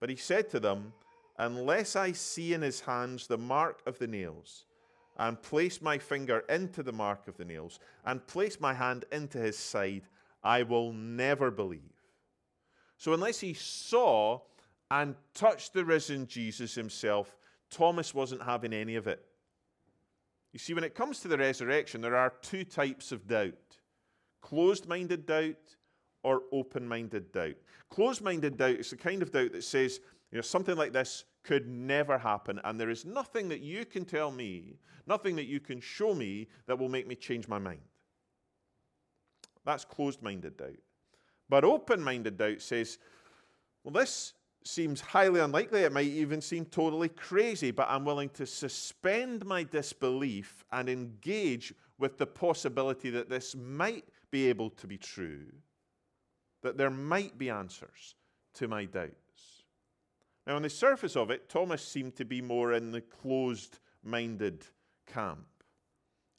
But 0.00 0.10
he 0.10 0.16
said 0.16 0.50
to 0.50 0.60
them, 0.60 0.92
Unless 1.38 1.96
I 1.96 2.12
see 2.12 2.52
in 2.52 2.62
his 2.62 2.80
hands 2.80 3.26
the 3.26 3.38
mark 3.38 3.80
of 3.86 3.98
the 3.98 4.06
nails, 4.06 4.64
and 5.18 5.40
place 5.40 5.80
my 5.80 5.98
finger 5.98 6.40
into 6.48 6.82
the 6.82 6.92
mark 6.92 7.28
of 7.28 7.36
the 7.36 7.44
nails, 7.44 7.78
and 8.04 8.26
place 8.26 8.60
my 8.60 8.74
hand 8.74 9.04
into 9.12 9.38
his 9.38 9.58
side, 9.58 10.02
I 10.42 10.62
will 10.62 10.92
never 10.92 11.50
believe. 11.50 11.80
So, 12.96 13.12
unless 13.14 13.40
he 13.40 13.54
saw 13.54 14.40
and 14.90 15.14
touched 15.34 15.72
the 15.72 15.84
risen 15.84 16.26
Jesus 16.26 16.74
himself, 16.74 17.36
Thomas 17.70 18.14
wasn't 18.14 18.42
having 18.42 18.72
any 18.72 18.96
of 18.96 19.06
it. 19.06 19.24
You 20.52 20.58
see, 20.58 20.74
when 20.74 20.84
it 20.84 20.94
comes 20.94 21.20
to 21.20 21.28
the 21.28 21.38
resurrection, 21.38 22.00
there 22.00 22.16
are 22.16 22.34
two 22.42 22.64
types 22.64 23.12
of 23.12 23.26
doubt 23.26 23.54
closed 24.40 24.88
minded 24.88 25.26
doubt 25.26 25.76
or 26.22 26.42
open 26.52 26.86
minded 26.86 27.32
doubt. 27.32 27.56
Closed 27.88 28.22
minded 28.22 28.56
doubt 28.56 28.76
is 28.76 28.90
the 28.90 28.96
kind 28.96 29.22
of 29.22 29.32
doubt 29.32 29.52
that 29.52 29.64
says, 29.64 30.00
you 30.30 30.36
know, 30.36 30.42
something 30.42 30.76
like 30.76 30.92
this 30.92 31.24
could 31.42 31.66
never 31.68 32.18
happen, 32.18 32.60
and 32.64 32.78
there 32.78 32.90
is 32.90 33.04
nothing 33.04 33.48
that 33.48 33.60
you 33.60 33.84
can 33.84 34.04
tell 34.04 34.30
me, 34.30 34.76
nothing 35.06 35.34
that 35.36 35.46
you 35.46 35.58
can 35.58 35.80
show 35.80 36.14
me 36.14 36.46
that 36.66 36.78
will 36.78 36.88
make 36.88 37.06
me 37.06 37.14
change 37.14 37.48
my 37.48 37.58
mind. 37.58 37.80
That's 39.64 39.84
closed 39.84 40.22
minded 40.22 40.56
doubt. 40.56 40.78
But 41.48 41.64
open 41.64 42.02
minded 42.02 42.38
doubt 42.38 42.60
says, 42.60 42.98
well, 43.82 43.92
this 43.92 44.34
seems 44.62 45.00
highly 45.00 45.40
unlikely. 45.40 45.80
It 45.80 45.92
might 45.92 46.06
even 46.06 46.40
seem 46.40 46.66
totally 46.66 47.08
crazy, 47.08 47.70
but 47.70 47.88
I'm 47.88 48.04
willing 48.04 48.28
to 48.30 48.46
suspend 48.46 49.44
my 49.46 49.64
disbelief 49.64 50.64
and 50.70 50.88
engage 50.88 51.74
with 51.98 52.18
the 52.18 52.26
possibility 52.26 53.10
that 53.10 53.28
this 53.28 53.54
might 53.56 54.04
be 54.30 54.48
able 54.48 54.70
to 54.70 54.86
be 54.86 54.98
true, 54.98 55.46
that 56.62 56.76
there 56.76 56.90
might 56.90 57.38
be 57.38 57.50
answers 57.50 58.14
to 58.54 58.68
my 58.68 58.84
doubts. 58.84 59.64
Now, 60.46 60.56
on 60.56 60.62
the 60.62 60.70
surface 60.70 61.16
of 61.16 61.30
it, 61.30 61.48
Thomas 61.48 61.86
seemed 61.86 62.16
to 62.16 62.24
be 62.24 62.40
more 62.40 62.72
in 62.72 62.90
the 62.90 63.00
closed 63.00 63.78
minded 64.02 64.66
camp. 65.06 65.46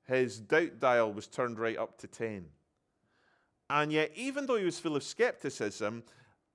His 0.08 0.40
doubt 0.40 0.80
dial 0.80 1.14
was 1.14 1.28
turned 1.28 1.60
right 1.60 1.78
up 1.78 1.98
to 2.00 2.08
10. 2.08 2.46
And 3.70 3.92
yet, 3.92 4.12
even 4.16 4.46
though 4.46 4.58
he 4.58 4.66
was 4.66 4.80
full 4.80 4.98
of 4.98 5.04
skepticism, 5.04 6.04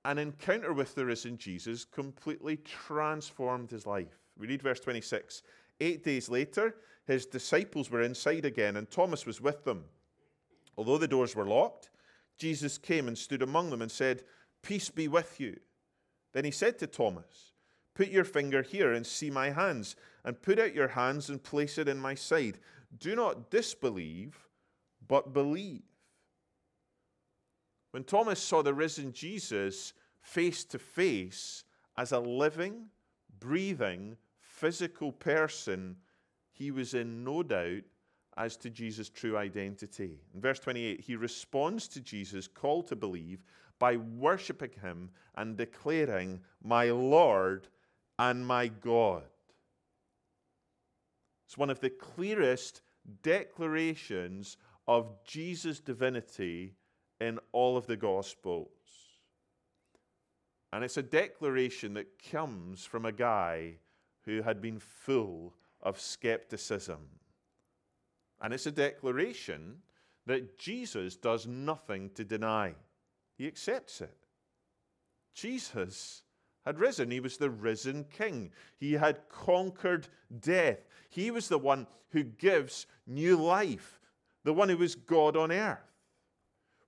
an 0.05 0.19
encounter 0.19 0.71
with 0.71 0.93
the 0.93 1.05
risen 1.05 1.37
Jesus 1.37 1.83
completely 1.83 2.57
transformed 2.57 3.71
his 3.71 3.87
life. 3.87 4.19
We 4.37 4.47
read 4.47 4.61
verse 4.61 4.79
26. 4.79 5.41
Eight 5.81 6.03
days 6.03 6.29
later, 6.29 6.75
his 7.05 7.25
disciples 7.25 7.89
were 7.89 8.01
inside 8.01 8.45
again, 8.45 8.77
and 8.77 8.89
Thomas 8.89 9.25
was 9.25 9.41
with 9.41 9.63
them. 9.63 9.85
Although 10.77 10.99
the 10.99 11.07
doors 11.07 11.35
were 11.35 11.45
locked, 11.45 11.89
Jesus 12.37 12.77
came 12.77 13.07
and 13.07 13.17
stood 13.17 13.41
among 13.41 13.69
them 13.69 13.81
and 13.81 13.91
said, 13.91 14.23
Peace 14.61 14.89
be 14.89 15.07
with 15.07 15.39
you. 15.39 15.57
Then 16.33 16.45
he 16.45 16.51
said 16.51 16.77
to 16.79 16.87
Thomas, 16.87 17.53
Put 17.95 18.09
your 18.09 18.23
finger 18.23 18.61
here 18.61 18.93
and 18.93 19.05
see 19.05 19.31
my 19.31 19.49
hands, 19.49 19.95
and 20.23 20.41
put 20.41 20.59
out 20.59 20.75
your 20.75 20.89
hands 20.89 21.29
and 21.29 21.41
place 21.41 21.77
it 21.77 21.87
in 21.87 21.97
my 21.97 22.13
side. 22.13 22.59
Do 22.97 23.15
not 23.15 23.49
disbelieve, 23.49 24.37
but 25.07 25.33
believe. 25.33 25.83
When 27.91 28.03
Thomas 28.03 28.39
saw 28.39 28.61
the 28.61 28.73
risen 28.73 29.13
Jesus 29.13 29.93
face 30.21 30.63
to 30.65 30.77
face 30.77 31.63
as 31.97 32.11
a 32.11 32.19
living, 32.19 32.89
breathing, 33.39 34.17
physical 34.39 35.11
person, 35.11 35.95
he 36.51 36.69
was 36.69 36.93
in 36.93 37.23
no 37.23 37.41
doubt 37.41 37.83
as 38.37 38.55
to 38.57 38.69
Jesus' 38.69 39.09
true 39.09 39.35
identity. 39.35 40.21
In 40.33 40.39
verse 40.39 40.59
28, 40.59 41.01
he 41.01 41.15
responds 41.15 41.87
to 41.89 41.99
Jesus' 41.99 42.47
call 42.47 42.83
to 42.83 42.95
believe 42.95 43.43
by 43.79 43.97
worshiping 43.97 44.71
him 44.81 45.09
and 45.35 45.57
declaring, 45.57 46.39
My 46.63 46.91
Lord 46.91 47.67
and 48.19 48.45
my 48.45 48.67
God. 48.67 49.23
It's 51.45 51.57
one 51.57 51.69
of 51.69 51.79
the 51.79 51.89
clearest 51.89 52.81
declarations 53.23 54.57
of 54.87 55.23
Jesus' 55.23 55.79
divinity 55.79 56.75
in 57.19 57.39
all 57.51 57.77
of 57.77 57.87
the 57.87 57.97
Gospels. 57.97 58.69
And 60.73 60.83
it's 60.83 60.97
a 60.97 61.03
declaration 61.03 61.93
that 61.93 62.21
comes 62.31 62.85
from 62.85 63.05
a 63.05 63.11
guy 63.11 63.77
who 64.25 64.41
had 64.41 64.61
been 64.61 64.79
full 64.79 65.53
of 65.81 65.99
skepticism. 65.99 67.07
And 68.41 68.53
it's 68.53 68.65
a 68.65 68.71
declaration 68.71 69.77
that 70.25 70.57
Jesus 70.59 71.15
does 71.15 71.47
nothing 71.47 72.09
to 72.11 72.23
deny, 72.23 72.75
he 73.37 73.47
accepts 73.47 74.01
it. 74.01 74.17
Jesus 75.33 76.23
had 76.65 76.79
risen. 76.79 77.11
He 77.11 77.19
was 77.19 77.37
the 77.37 77.49
risen 77.49 78.05
king. 78.05 78.51
He 78.77 78.93
had 78.93 79.29
conquered 79.29 80.07
death. 80.41 80.79
He 81.09 81.31
was 81.31 81.47
the 81.47 81.59
one 81.59 81.87
who 82.09 82.23
gives 82.23 82.87
new 83.05 83.37
life, 83.37 84.01
the 84.43 84.53
one 84.53 84.67
who 84.67 84.77
was 84.77 84.95
God 84.95 85.37
on 85.37 85.51
earth. 85.51 85.79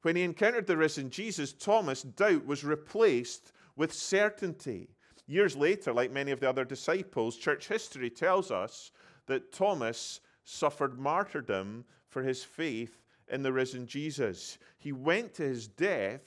When 0.01 0.15
he 0.15 0.24
encountered 0.24 0.68
the 0.68 0.77
risen 0.77 1.10
Jesus, 1.10 1.53
Thomas' 1.53 2.03
doubt 2.03 2.46
was 2.46 2.63
replaced 2.63 3.51
with 3.75 3.94
certainty. 3.94 4.89
Years 5.27 5.56
later, 5.56 5.94
like 5.94 6.12
many 6.12 6.32
of 6.32 6.39
the 6.39 6.50
other 6.50 6.65
disciples, 6.65 7.38
church 7.38 7.68
history 7.68 8.10
tells 8.10 8.50
us 8.51 8.91
that 9.27 9.53
Thomas 9.53 10.22
suffered 10.50 11.00
martyrdom 11.00 11.86
for 12.08 12.24
his 12.24 12.44
faith 12.44 13.03
in 13.27 13.44
the 13.44 13.53
risen 13.53 13.86
Jesus. 13.86 14.58
He 14.79 14.91
went 14.91 15.36
to 15.36 15.44
his 15.44 15.68
death 15.68 16.22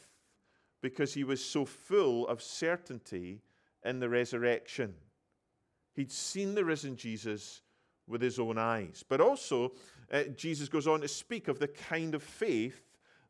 because 0.80 1.12
he 1.12 1.24
was 1.24 1.44
so 1.44 1.64
full 1.64 2.28
of 2.28 2.40
certainty 2.40 3.42
in 3.84 3.98
the 3.98 4.08
resurrection. 4.08 4.94
He'd 5.94 6.12
seen 6.12 6.54
the 6.54 6.64
risen 6.64 6.96
Jesus 6.96 7.62
with 8.06 8.22
his 8.22 8.38
own 8.38 8.58
eyes. 8.58 9.04
But 9.08 9.20
also, 9.20 9.72
uh, 10.12 10.24
Jesus 10.36 10.68
goes 10.68 10.86
on 10.86 11.00
to 11.00 11.08
speak 11.08 11.48
of 11.48 11.58
the 11.58 11.68
kind 11.68 12.14
of 12.14 12.22
faith 12.22 12.80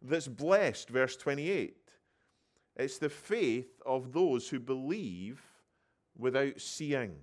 that's 0.03 0.29
blessed, 0.29 0.91
verse 0.91 1.17
28. 1.17 1.77
It's 2.77 2.99
the 2.99 3.09
faith 3.09 3.81
of 3.87 4.13
those 4.13 4.49
who 4.49 4.61
believe 4.61 5.43
without 6.17 6.61
seeing. 6.61 7.17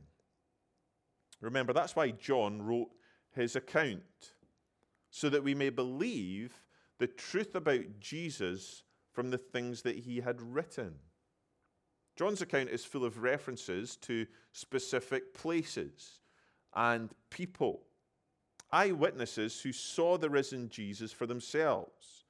Remember, 1.42 1.74
that's 1.74 1.96
why 1.96 2.12
John 2.12 2.62
wrote 2.62 2.90
his 3.40 3.56
account, 3.56 4.34
so 5.10 5.30
that 5.30 5.44
we 5.44 5.56
may 5.56 5.70
believe 5.70 6.54
the 7.00 7.08
truth 7.08 7.56
about 7.56 8.00
Jesus 8.00 8.84
from 9.12 9.32
the 9.32 9.38
things 9.38 9.82
that 9.82 9.98
he 9.98 10.20
had 10.20 10.42
written. 10.42 10.96
John's 12.16 12.42
account 12.42 12.70
is 12.70 12.84
full 12.84 13.06
of 13.06 13.24
references 13.24 13.96
to 13.98 14.28
specific 14.52 15.34
places 15.34 16.20
and 16.76 17.10
people, 17.30 17.82
eyewitnesses 18.72 19.62
who 19.62 19.72
saw 19.72 20.18
the 20.18 20.30
risen 20.30 20.68
Jesus 20.70 21.14
for 21.14 21.26
themselves. 21.26 22.26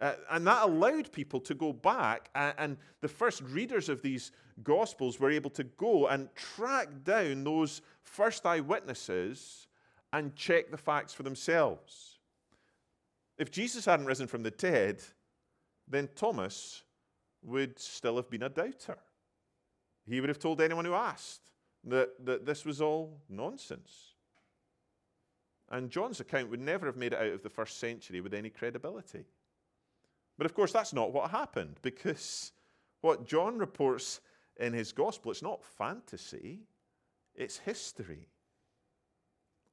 Uh, 0.00 0.14
and 0.30 0.46
that 0.46 0.64
allowed 0.64 1.10
people 1.12 1.40
to 1.40 1.54
go 1.54 1.72
back, 1.72 2.30
and, 2.34 2.54
and, 2.58 2.76
the 3.00 3.08
first 3.08 3.42
readers 3.42 3.88
of 3.88 4.02
these 4.02 4.32
Gospels 4.62 5.20
were 5.20 5.30
able 5.30 5.50
to 5.50 5.64
go 5.64 6.08
and 6.08 6.28
track 6.34 6.88
down 7.04 7.44
those 7.44 7.80
first 8.02 8.44
eyewitnesses 8.44 9.67
and 10.12 10.34
check 10.34 10.70
the 10.70 10.76
facts 10.76 11.12
for 11.12 11.22
themselves. 11.22 12.18
If 13.36 13.50
Jesus 13.50 13.84
hadn't 13.84 14.06
risen 14.06 14.26
from 14.26 14.42
the 14.42 14.50
dead, 14.50 15.02
then 15.86 16.08
Thomas 16.14 16.82
would 17.42 17.78
still 17.78 18.16
have 18.16 18.30
been 18.30 18.42
a 18.42 18.48
doubter. 18.48 18.98
He 20.08 20.20
would 20.20 20.28
have 20.28 20.38
told 20.38 20.60
anyone 20.60 20.84
who 20.84 20.94
asked 20.94 21.52
that, 21.84 22.24
that 22.24 22.46
this 22.46 22.64
was 22.64 22.80
all 22.80 23.20
nonsense. 23.28 24.14
And 25.70 25.90
John's 25.90 26.20
account 26.20 26.50
would 26.50 26.60
never 26.60 26.86
have 26.86 26.96
made 26.96 27.12
it 27.12 27.18
out 27.18 27.32
of 27.32 27.42
the 27.42 27.50
first 27.50 27.78
century 27.78 28.20
with 28.20 28.32
any 28.32 28.48
credibility. 28.48 29.24
But 30.38 30.46
of 30.46 30.54
course, 30.54 30.72
that's 30.72 30.92
not 30.92 31.12
what 31.12 31.30
happened 31.30 31.76
because 31.82 32.52
what 33.02 33.26
John 33.26 33.58
reports 33.58 34.20
in 34.58 34.72
his 34.72 34.92
gospel, 34.92 35.30
it's 35.30 35.42
not 35.42 35.62
fantasy, 35.62 36.60
it's 37.34 37.58
history. 37.58 38.28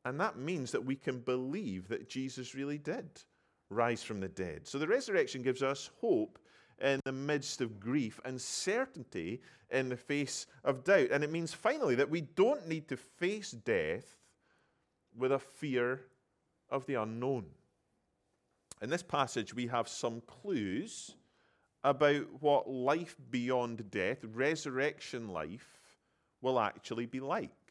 And 0.06 0.20
that 0.20 0.38
means 0.38 0.72
that 0.72 0.86
we 0.86 0.96
can 0.96 1.20
believe 1.20 1.88
that 1.88 2.08
Jesus 2.08 2.54
really 2.54 2.78
did 2.78 3.10
rise 3.72 4.04
from 4.04 4.20
the 4.20 4.28
dead. 4.28 4.68
So 4.68 4.78
the 4.78 4.88
resurrection 4.88 5.42
gives 5.42 5.64
us 5.64 5.90
hope 6.00 6.38
in 6.80 7.00
the 7.06 7.12
midst 7.12 7.62
of 7.62 7.80
grief 7.80 8.20
and 8.24 8.40
certainty 8.40 9.42
in 9.72 9.90
the 9.90 9.98
face 9.98 10.46
of 10.64 10.84
doubt. 10.84 11.10
And 11.12 11.24
it 11.24 11.32
means 11.32 11.54
finally 11.54 11.96
that 11.96 12.10
we 12.10 12.22
don't 12.22 12.68
need 12.68 12.88
to 12.90 12.98
face 12.98 13.52
death 13.52 14.16
with 15.18 15.32
a 15.32 15.40
fear 15.40 16.02
of 16.70 16.86
the 16.86 16.96
unknown. 16.96 17.46
In 18.82 18.90
this 18.90 19.04
passage, 19.04 19.54
we 19.56 19.68
have 19.68 19.88
some 19.88 20.22
clues 20.28 21.16
about 21.84 22.26
what 22.42 22.70
life 22.70 23.16
beyond 23.32 23.90
death, 23.90 24.20
resurrection 24.34 25.30
life, 25.30 25.80
will 26.42 26.60
actually 26.60 27.06
be 27.06 27.20
like. 27.20 27.65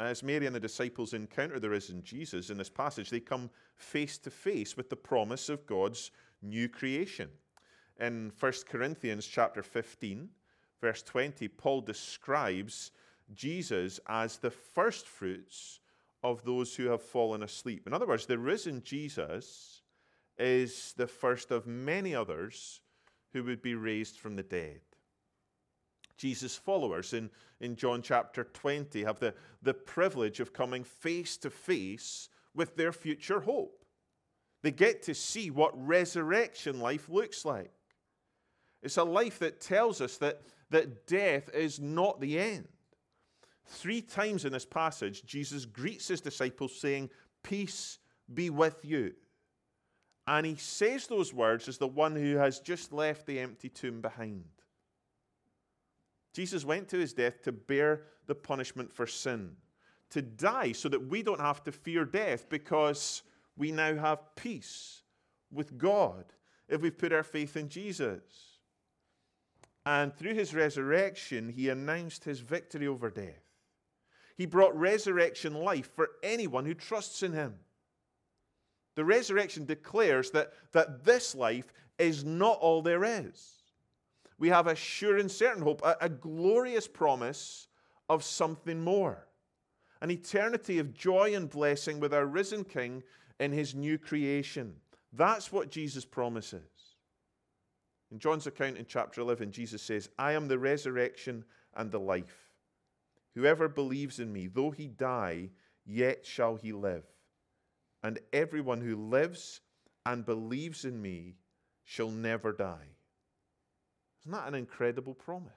As 0.00 0.22
Mary 0.22 0.46
and 0.46 0.56
the 0.56 0.60
disciples 0.60 1.12
encounter 1.12 1.60
the 1.60 1.68
risen 1.68 2.02
Jesus 2.02 2.48
in 2.48 2.56
this 2.56 2.70
passage, 2.70 3.10
they 3.10 3.20
come 3.20 3.50
face 3.76 4.16
to 4.18 4.30
face 4.30 4.74
with 4.74 4.88
the 4.88 4.96
promise 4.96 5.50
of 5.50 5.66
God's 5.66 6.10
new 6.40 6.70
creation. 6.70 7.28
In 8.00 8.32
1 8.40 8.52
Corinthians 8.66 9.26
chapter 9.26 9.62
15, 9.62 10.30
verse 10.80 11.02
20, 11.02 11.48
Paul 11.48 11.82
describes 11.82 12.92
Jesus 13.34 14.00
as 14.08 14.38
the 14.38 14.50
first 14.50 15.06
fruits 15.06 15.80
of 16.22 16.44
those 16.44 16.74
who 16.74 16.86
have 16.86 17.02
fallen 17.02 17.42
asleep. 17.42 17.86
In 17.86 17.92
other 17.92 18.06
words, 18.06 18.24
the 18.24 18.38
risen 18.38 18.82
Jesus 18.82 19.82
is 20.38 20.94
the 20.96 21.06
first 21.06 21.50
of 21.50 21.66
many 21.66 22.14
others 22.14 22.80
who 23.34 23.44
would 23.44 23.60
be 23.60 23.74
raised 23.74 24.18
from 24.18 24.36
the 24.36 24.42
dead. 24.42 24.80
Jesus' 26.20 26.54
followers 26.54 27.14
in, 27.14 27.30
in 27.60 27.76
John 27.76 28.02
chapter 28.02 28.44
20 28.44 29.04
have 29.04 29.18
the, 29.20 29.32
the 29.62 29.72
privilege 29.72 30.38
of 30.38 30.52
coming 30.52 30.84
face 30.84 31.38
to 31.38 31.48
face 31.48 32.28
with 32.54 32.76
their 32.76 32.92
future 32.92 33.40
hope. 33.40 33.82
They 34.62 34.70
get 34.70 35.02
to 35.04 35.14
see 35.14 35.50
what 35.50 35.72
resurrection 35.74 36.78
life 36.78 37.08
looks 37.08 37.46
like. 37.46 37.72
It's 38.82 38.98
a 38.98 39.04
life 39.04 39.38
that 39.38 39.62
tells 39.62 40.02
us 40.02 40.18
that, 40.18 40.42
that 40.68 41.06
death 41.06 41.48
is 41.54 41.80
not 41.80 42.20
the 42.20 42.38
end. 42.38 42.68
Three 43.64 44.02
times 44.02 44.44
in 44.44 44.52
this 44.52 44.66
passage, 44.66 45.24
Jesus 45.24 45.64
greets 45.64 46.08
his 46.08 46.20
disciples 46.20 46.78
saying, 46.78 47.08
Peace 47.42 47.98
be 48.34 48.50
with 48.50 48.84
you. 48.84 49.14
And 50.26 50.44
he 50.44 50.56
says 50.56 51.06
those 51.06 51.32
words 51.32 51.66
as 51.66 51.78
the 51.78 51.86
one 51.86 52.14
who 52.14 52.36
has 52.36 52.60
just 52.60 52.92
left 52.92 53.24
the 53.24 53.40
empty 53.40 53.70
tomb 53.70 54.02
behind. 54.02 54.44
Jesus 56.32 56.64
went 56.64 56.88
to 56.88 56.98
his 56.98 57.12
death 57.12 57.42
to 57.42 57.52
bear 57.52 58.02
the 58.26 58.34
punishment 58.34 58.92
for 58.92 59.06
sin, 59.06 59.56
to 60.10 60.22
die 60.22 60.72
so 60.72 60.88
that 60.88 61.08
we 61.08 61.22
don't 61.22 61.40
have 61.40 61.62
to 61.64 61.72
fear 61.72 62.04
death 62.04 62.48
because 62.48 63.22
we 63.56 63.72
now 63.72 63.96
have 63.96 64.34
peace 64.36 65.02
with 65.52 65.76
God 65.76 66.24
if 66.68 66.80
we've 66.80 66.96
put 66.96 67.12
our 67.12 67.24
faith 67.24 67.56
in 67.56 67.68
Jesus. 67.68 68.22
And 69.84 70.14
through 70.14 70.34
his 70.34 70.54
resurrection, 70.54 71.48
he 71.48 71.68
announced 71.68 72.24
his 72.24 72.40
victory 72.40 72.86
over 72.86 73.10
death. 73.10 73.42
He 74.36 74.46
brought 74.46 74.76
resurrection 74.76 75.54
life 75.54 75.90
for 75.94 76.10
anyone 76.22 76.64
who 76.64 76.74
trusts 76.74 77.22
in 77.22 77.32
him. 77.32 77.54
The 78.94 79.04
resurrection 79.04 79.64
declares 79.64 80.30
that, 80.30 80.52
that 80.72 81.04
this 81.04 81.34
life 81.34 81.72
is 81.98 82.24
not 82.24 82.58
all 82.58 82.82
there 82.82 83.04
is. 83.04 83.59
We 84.40 84.48
have 84.48 84.66
a 84.66 84.74
sure 84.74 85.18
and 85.18 85.30
certain 85.30 85.62
hope, 85.62 85.80
a, 85.84 85.96
a 86.00 86.08
glorious 86.08 86.88
promise 86.88 87.68
of 88.08 88.24
something 88.24 88.80
more, 88.80 89.28
an 90.00 90.10
eternity 90.10 90.80
of 90.80 90.92
joy 90.92 91.36
and 91.36 91.48
blessing 91.48 92.00
with 92.00 92.12
our 92.12 92.26
risen 92.26 92.64
King 92.64 93.04
in 93.38 93.52
his 93.52 93.76
new 93.76 93.96
creation. 93.96 94.74
That's 95.12 95.52
what 95.52 95.70
Jesus 95.70 96.04
promises. 96.04 96.96
In 98.10 98.18
John's 98.18 98.48
account 98.48 98.76
in 98.76 98.86
chapter 98.86 99.20
11, 99.20 99.52
Jesus 99.52 99.82
says, 99.82 100.08
I 100.18 100.32
am 100.32 100.48
the 100.48 100.58
resurrection 100.58 101.44
and 101.76 101.92
the 101.92 102.00
life. 102.00 102.50
Whoever 103.36 103.68
believes 103.68 104.18
in 104.18 104.32
me, 104.32 104.48
though 104.48 104.72
he 104.72 104.88
die, 104.88 105.50
yet 105.86 106.26
shall 106.26 106.56
he 106.56 106.72
live 106.72 107.04
and 108.02 108.18
everyone 108.32 108.80
who 108.80 108.96
lives 108.96 109.60
and 110.06 110.24
believes 110.24 110.84
in 110.84 111.00
me 111.00 111.36
shall 111.84 112.10
never 112.10 112.52
die. 112.52 112.96
Isn't 114.22 114.32
that 114.32 114.48
an 114.48 114.54
incredible 114.54 115.14
promise? 115.14 115.52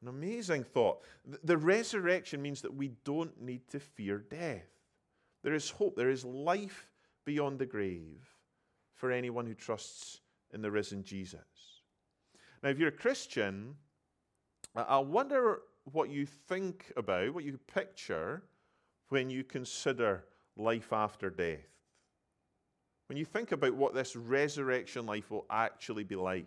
An 0.00 0.08
amazing 0.08 0.64
thought. 0.64 1.02
The 1.44 1.56
resurrection 1.56 2.42
means 2.42 2.60
that 2.62 2.74
we 2.74 2.92
don't 3.04 3.40
need 3.40 3.68
to 3.68 3.78
fear 3.78 4.18
death. 4.18 4.66
There 5.42 5.54
is 5.54 5.70
hope, 5.70 5.96
there 5.96 6.10
is 6.10 6.24
life 6.24 6.90
beyond 7.24 7.58
the 7.58 7.66
grave 7.66 8.28
for 8.94 9.10
anyone 9.10 9.46
who 9.46 9.54
trusts 9.54 10.20
in 10.52 10.62
the 10.62 10.70
risen 10.70 11.04
Jesus. 11.04 11.40
Now, 12.62 12.70
if 12.70 12.78
you're 12.78 12.88
a 12.88 12.92
Christian, 12.92 13.74
I 14.74 14.98
wonder 14.98 15.60
what 15.84 16.10
you 16.10 16.26
think 16.26 16.92
about, 16.96 17.34
what 17.34 17.44
you 17.44 17.58
picture 17.72 18.42
when 19.08 19.30
you 19.30 19.44
consider 19.44 20.24
life 20.56 20.92
after 20.92 21.30
death. 21.30 21.58
When 23.08 23.18
you 23.18 23.24
think 23.24 23.52
about 23.52 23.74
what 23.74 23.94
this 23.94 24.16
resurrection 24.16 25.06
life 25.06 25.30
will 25.30 25.46
actually 25.50 26.04
be 26.04 26.16
like, 26.16 26.46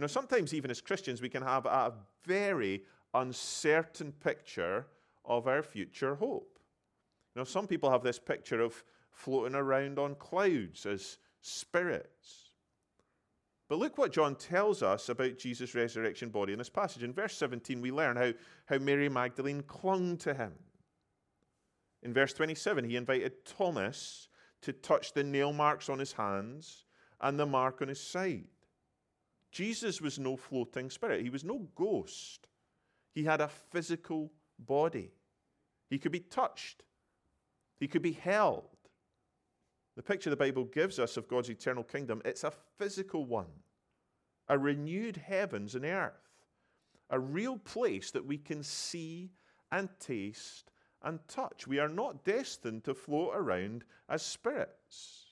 You 0.00 0.04
know, 0.04 0.08
sometimes 0.08 0.54
even 0.54 0.70
as 0.70 0.80
Christians, 0.80 1.20
we 1.20 1.28
can 1.28 1.42
have 1.42 1.66
a 1.66 1.92
very 2.24 2.84
uncertain 3.12 4.12
picture 4.12 4.86
of 5.26 5.46
our 5.46 5.62
future 5.62 6.14
hope. 6.14 6.58
You 7.34 7.40
know, 7.40 7.44
some 7.44 7.66
people 7.66 7.90
have 7.90 8.02
this 8.02 8.18
picture 8.18 8.62
of 8.62 8.82
floating 9.10 9.54
around 9.54 9.98
on 9.98 10.14
clouds 10.14 10.86
as 10.86 11.18
spirits. 11.42 12.52
But 13.68 13.78
look 13.78 13.98
what 13.98 14.10
John 14.10 14.36
tells 14.36 14.82
us 14.82 15.10
about 15.10 15.36
Jesus' 15.36 15.74
resurrection 15.74 16.30
body 16.30 16.54
in 16.54 16.58
this 16.58 16.70
passage. 16.70 17.02
In 17.02 17.12
verse 17.12 17.36
17, 17.36 17.82
we 17.82 17.92
learn 17.92 18.16
how, 18.16 18.32
how 18.64 18.78
Mary 18.78 19.10
Magdalene 19.10 19.62
clung 19.64 20.16
to 20.16 20.32
him. 20.32 20.54
In 22.02 22.14
verse 22.14 22.32
27, 22.32 22.88
he 22.88 22.96
invited 22.96 23.44
Thomas 23.44 24.28
to 24.62 24.72
touch 24.72 25.12
the 25.12 25.24
nail 25.24 25.52
marks 25.52 25.90
on 25.90 25.98
his 25.98 26.14
hands 26.14 26.86
and 27.20 27.38
the 27.38 27.44
mark 27.44 27.82
on 27.82 27.88
his 27.88 28.00
side. 28.00 28.46
Jesus 29.50 30.00
was 30.00 30.18
no 30.18 30.36
floating 30.36 30.90
spirit, 30.90 31.22
he 31.22 31.30
was 31.30 31.44
no 31.44 31.66
ghost. 31.74 32.46
He 33.14 33.24
had 33.24 33.40
a 33.40 33.48
physical 33.48 34.30
body. 34.58 35.10
He 35.88 35.98
could 35.98 36.12
be 36.12 36.20
touched, 36.20 36.84
he 37.78 37.88
could 37.88 38.02
be 38.02 38.12
held. 38.12 38.68
The 39.96 40.02
picture 40.02 40.30
the 40.30 40.36
Bible 40.36 40.64
gives 40.64 40.98
us 40.98 41.16
of 41.16 41.28
God's 41.28 41.50
eternal 41.50 41.82
kingdom, 41.82 42.22
it's 42.24 42.44
a 42.44 42.52
physical 42.78 43.24
one, 43.24 43.50
a 44.48 44.56
renewed 44.56 45.16
heavens 45.16 45.74
and 45.74 45.84
earth, 45.84 46.12
a 47.10 47.18
real 47.18 47.58
place 47.58 48.12
that 48.12 48.24
we 48.24 48.38
can 48.38 48.62
see 48.62 49.32
and 49.72 49.88
taste 49.98 50.70
and 51.02 51.18
touch. 51.28 51.66
We 51.66 51.78
are 51.78 51.88
not 51.88 52.24
destined 52.24 52.84
to 52.84 52.94
float 52.94 53.32
around 53.34 53.84
as 54.08 54.22
spirits. 54.22 55.29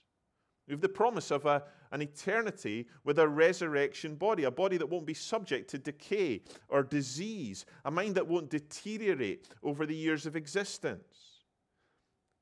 We 0.69 0.75
have 0.75 0.83
the 0.83 0.89
promise 0.89 1.31
of 1.31 1.47
a, 1.47 1.63
an 1.93 2.03
eternity 2.03 2.87
with 3.03 3.19
a 3.19 3.27
resurrection 3.27 4.17
body, 4.17 4.45
a 4.45 4.51
body 4.51 4.77
that 4.77 4.89
won't 4.89 5.07
be 5.07 5.15
subject 5.15 5.71
to 5.71 5.79
decay 5.79 6.43
or 6.69 6.83
disease, 6.83 7.65
a 7.87 7.91
mind 7.91 8.17
that 8.17 8.29
won't 8.29 8.51
deteriorate 8.51 9.49
over 9.63 9.87
the 9.87 9.97
years 9.97 10.27
of 10.27 10.37
existence. 10.37 11.39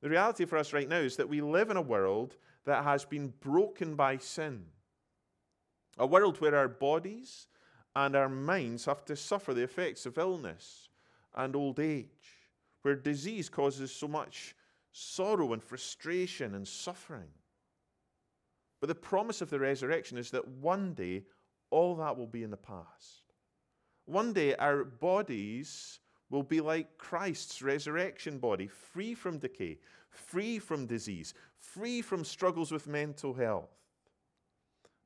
The 0.01 0.09
reality 0.09 0.43
for 0.43 0.57
us 0.57 0.73
right 0.73 0.89
now 0.89 0.99
is 0.99 1.15
that 1.15 1.29
we 1.29 1.39
live 1.39 1.69
in 1.69 1.77
a 1.77 1.81
world 1.81 2.35
that 2.65 2.83
has 2.83 3.05
been 3.05 3.33
broken 3.39 3.95
by 3.95 4.17
sin, 4.17 4.65
a 5.97 6.05
world 6.05 6.41
where 6.41 6.55
our 6.55 6.67
bodies 6.67 7.47
and 7.95 8.13
our 8.13 8.29
minds 8.29 8.83
have 8.85 9.05
to 9.05 9.15
suffer 9.15 9.53
the 9.53 9.63
effects 9.63 10.05
of 10.05 10.17
illness 10.17 10.89
and 11.33 11.55
old 11.55 11.79
age, 11.79 12.09
where 12.81 12.95
disease 12.95 13.47
causes 13.47 13.89
so 13.89 14.07
much 14.09 14.53
sorrow 14.91 15.53
and 15.53 15.63
frustration 15.63 16.55
and 16.55 16.67
suffering. 16.67 17.29
But 18.79 18.87
the 18.87 18.95
promise 18.95 19.41
of 19.41 19.49
the 19.49 19.59
resurrection 19.59 20.17
is 20.17 20.31
that 20.31 20.47
one 20.47 20.93
day 20.93 21.23
all 21.69 21.95
that 21.95 22.17
will 22.17 22.27
be 22.27 22.43
in 22.43 22.51
the 22.51 22.57
past. 22.57 23.33
One 24.05 24.33
day 24.33 24.55
our 24.55 24.83
bodies 24.83 25.99
will 26.29 26.43
be 26.43 26.61
like 26.61 26.97
Christ's 26.97 27.61
resurrection 27.61 28.37
body, 28.37 28.67
free 28.67 29.13
from 29.13 29.39
decay, 29.39 29.79
free 30.09 30.59
from 30.59 30.85
disease, 30.85 31.33
free 31.57 32.01
from 32.01 32.23
struggles 32.23 32.71
with 32.71 32.87
mental 32.87 33.33
health. 33.33 33.71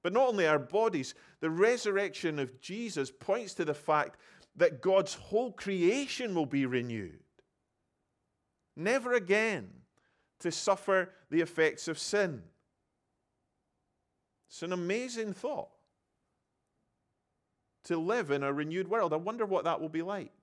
But 0.03 0.13
not 0.13 0.29
only 0.29 0.47
our 0.47 0.60
bodies, 0.60 1.13
the 1.41 1.49
resurrection 1.49 2.39
of 2.39 2.60
Jesus 2.60 3.12
points 3.12 3.53
to 3.55 3.65
the 3.65 3.73
fact 3.73 4.17
that 4.55 4.81
God's 4.81 5.13
whole 5.13 5.51
creation 5.51 6.34
will 6.34 6.45
be 6.45 6.65
renewed. 6.65 7.19
Never 8.75 9.13
again 9.13 9.69
to 10.39 10.51
suffer 10.51 11.10
the 11.29 11.41
effects 11.41 11.88
of 11.88 11.99
sin. 11.99 12.41
It's 14.51 14.63
an 14.63 14.73
amazing 14.73 15.31
thought 15.31 15.69
to 17.85 17.97
live 17.97 18.31
in 18.31 18.43
a 18.43 18.51
renewed 18.51 18.89
world. 18.89 19.13
I 19.13 19.15
wonder 19.15 19.45
what 19.45 19.63
that 19.63 19.79
will 19.79 19.87
be 19.87 20.01
like. 20.01 20.33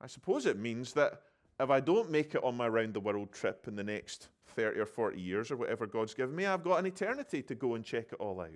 I 0.00 0.06
suppose 0.06 0.46
it 0.46 0.58
means 0.58 0.94
that 0.94 1.20
if 1.60 1.68
I 1.68 1.80
don't 1.80 2.10
make 2.10 2.34
it 2.34 2.42
on 2.42 2.56
my 2.56 2.68
round 2.68 2.94
the 2.94 3.00
world 3.00 3.32
trip 3.32 3.68
in 3.68 3.76
the 3.76 3.84
next 3.84 4.28
30 4.56 4.80
or 4.80 4.86
40 4.86 5.20
years 5.20 5.50
or 5.50 5.56
whatever 5.56 5.86
God's 5.86 6.14
given 6.14 6.34
me, 6.34 6.46
I've 6.46 6.64
got 6.64 6.78
an 6.78 6.86
eternity 6.86 7.42
to 7.42 7.54
go 7.54 7.74
and 7.74 7.84
check 7.84 8.06
it 8.12 8.18
all 8.18 8.40
out. 8.40 8.48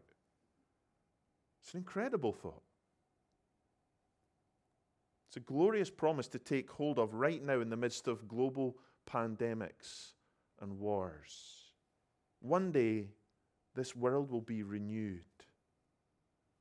It's 1.62 1.74
an 1.74 1.80
incredible 1.80 2.32
thought. 2.32 2.62
It's 5.28 5.36
a 5.36 5.40
glorious 5.40 5.90
promise 5.90 6.28
to 6.28 6.38
take 6.38 6.70
hold 6.70 6.98
of 6.98 7.12
right 7.12 7.44
now 7.44 7.60
in 7.60 7.68
the 7.68 7.76
midst 7.76 8.08
of 8.08 8.26
global 8.26 8.78
pandemics 9.06 10.12
and 10.62 10.78
wars. 10.78 11.74
One 12.40 12.72
day, 12.72 13.08
this 13.78 13.94
world 13.94 14.30
will 14.30 14.40
be 14.40 14.64
renewed, 14.64 15.22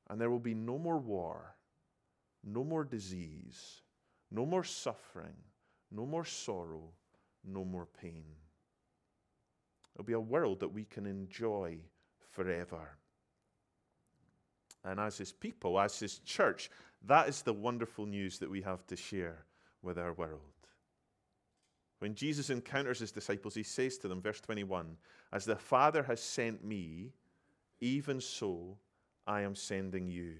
and 0.08 0.20
there 0.20 0.30
will 0.30 0.38
be 0.38 0.54
no 0.54 0.78
more 0.78 0.98
war, 0.98 1.56
no 2.44 2.62
more 2.62 2.84
disease, 2.84 3.82
no 4.30 4.46
more 4.46 4.62
suffering, 4.62 5.34
no 5.90 6.06
more 6.06 6.24
sorrow, 6.24 6.92
no 7.44 7.64
more 7.64 7.88
pain. 8.00 8.24
It'll 9.94 10.04
be 10.04 10.12
a 10.12 10.20
world 10.20 10.60
that 10.60 10.72
we 10.72 10.84
can 10.84 11.06
enjoy 11.06 11.78
forever. 12.30 12.96
And 14.84 15.00
as 15.00 15.18
His 15.18 15.32
people, 15.32 15.80
as 15.80 15.98
His 15.98 16.20
church, 16.20 16.70
that 17.04 17.28
is 17.28 17.42
the 17.42 17.52
wonderful 17.52 18.06
news 18.06 18.38
that 18.38 18.50
we 18.50 18.62
have 18.62 18.86
to 18.86 18.96
share 18.96 19.44
with 19.82 19.98
our 19.98 20.12
world. 20.12 20.57
When 21.98 22.14
Jesus 22.14 22.50
encounters 22.50 23.00
his 23.00 23.12
disciples, 23.12 23.54
he 23.54 23.62
says 23.62 23.98
to 23.98 24.08
them, 24.08 24.22
verse 24.22 24.40
21, 24.40 24.96
As 25.32 25.44
the 25.44 25.56
Father 25.56 26.02
has 26.04 26.20
sent 26.20 26.64
me, 26.64 27.12
even 27.80 28.20
so 28.20 28.78
I 29.26 29.42
am 29.42 29.54
sending 29.54 30.08
you. 30.08 30.34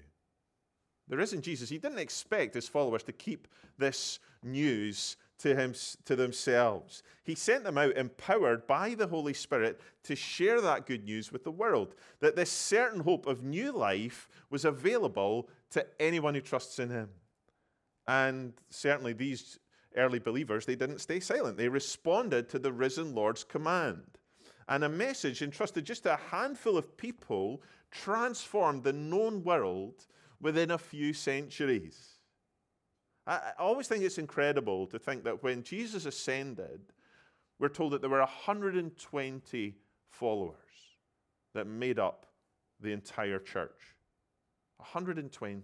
There 1.09 1.19
isn't 1.19 1.41
Jesus. 1.41 1.69
He 1.69 1.79
didn't 1.79 1.99
expect 1.99 2.53
his 2.53 2.69
followers 2.69 3.03
to 3.03 3.11
keep 3.11 3.47
this 3.77 4.19
news 4.43 5.17
to, 5.39 5.55
him, 5.55 5.73
to 6.05 6.15
themselves. 6.15 7.01
He 7.23 7.33
sent 7.33 7.63
them 7.63 7.77
out 7.77 7.97
empowered 7.97 8.67
by 8.67 8.93
the 8.93 9.07
Holy 9.07 9.33
Spirit 9.33 9.81
to 10.03 10.15
share 10.15 10.61
that 10.61 10.85
good 10.85 11.03
news 11.03 11.31
with 11.31 11.43
the 11.43 11.51
world. 11.51 11.95
That 12.19 12.35
this 12.35 12.51
certain 12.51 12.99
hope 12.99 13.25
of 13.25 13.43
new 13.43 13.71
life 13.71 14.29
was 14.49 14.65
available 14.65 15.49
to 15.71 15.85
anyone 15.99 16.35
who 16.35 16.41
trusts 16.41 16.77
in 16.77 16.89
him. 16.89 17.09
And 18.07 18.53
certainly 18.69 19.13
these 19.13 19.59
early 19.95 20.19
believers, 20.19 20.65
they 20.65 20.75
didn't 20.75 20.99
stay 20.99 21.19
silent. 21.19 21.57
They 21.57 21.67
responded 21.67 22.49
to 22.49 22.59
the 22.59 22.71
risen 22.71 23.13
Lord's 23.15 23.43
command. 23.43 24.03
And 24.67 24.83
a 24.83 24.89
message 24.89 25.41
entrusted 25.41 25.85
just 25.85 26.03
to 26.03 26.13
a 26.13 26.29
handful 26.29 26.77
of 26.77 26.95
people 26.95 27.61
transformed 27.91 28.83
the 28.83 28.93
known 28.93 29.43
world 29.43 30.05
within 30.39 30.71
a 30.71 30.77
few 30.77 31.13
centuries. 31.13 32.19
I, 33.25 33.51
always 33.59 33.87
think 33.87 34.03
it's 34.03 34.17
incredible 34.17 34.87
to 34.87 34.99
think 34.99 35.23
that 35.23 35.43
when 35.43 35.63
Jesus 35.63 36.05
ascended, 36.05 36.81
we're 37.59 37.69
told 37.69 37.93
that 37.93 38.01
there 38.01 38.09
were 38.09 38.19
120 38.19 39.75
followers 40.09 40.55
that 41.53 41.67
made 41.67 41.99
up 41.99 42.25
the 42.79 42.91
entire 42.91 43.39
church. 43.39 43.95
120. 44.77 45.63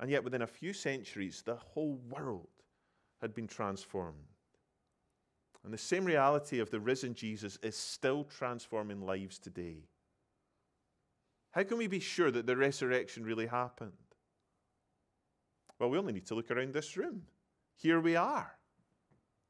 And 0.00 0.10
yet, 0.10 0.24
within 0.24 0.42
a 0.42 0.46
few 0.46 0.72
centuries, 0.72 1.42
the 1.44 1.56
whole 1.56 2.00
world 2.08 2.48
had 3.20 3.34
been 3.34 3.46
transformed. 3.46 4.16
And 5.64 5.72
the 5.72 5.78
same 5.78 6.04
reality 6.04 6.60
of 6.60 6.70
the 6.70 6.80
risen 6.80 7.14
Jesus 7.14 7.58
is 7.62 7.76
still 7.76 8.24
transforming 8.24 9.00
lives 9.00 9.38
today. 9.38 9.84
How 11.50 11.64
can 11.64 11.78
we 11.78 11.88
be 11.88 12.00
sure 12.00 12.30
that 12.30 12.46
the 12.46 12.56
resurrection 12.56 13.24
really 13.24 13.46
happened? 13.46 13.92
Well, 15.78 15.90
we 15.90 15.98
only 15.98 16.12
need 16.12 16.26
to 16.26 16.34
look 16.34 16.50
around 16.50 16.72
this 16.72 16.96
room. 16.96 17.22
Here 17.76 18.00
we 18.00 18.16
are, 18.16 18.56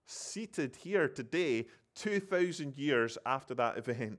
seated 0.07 0.77
here 0.77 1.09
today, 1.09 1.67
2,000 1.97 2.77
years 2.77 3.19
after 3.25 3.55
that 3.55 3.79
event. 3.79 4.19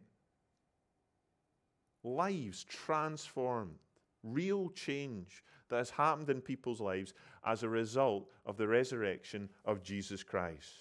Lives 2.03 2.63
transformed, 2.63 3.79
real 4.23 4.69
change 4.69 5.43
that 5.69 5.77
has 5.77 5.89
happened 5.89 6.29
in 6.29 6.41
people's 6.41 6.81
lives 6.81 7.13
as 7.45 7.63
a 7.63 7.69
result 7.69 8.29
of 8.45 8.57
the 8.57 8.67
resurrection 8.67 9.49
of 9.65 9.83
Jesus 9.83 10.23
Christ. 10.23 10.73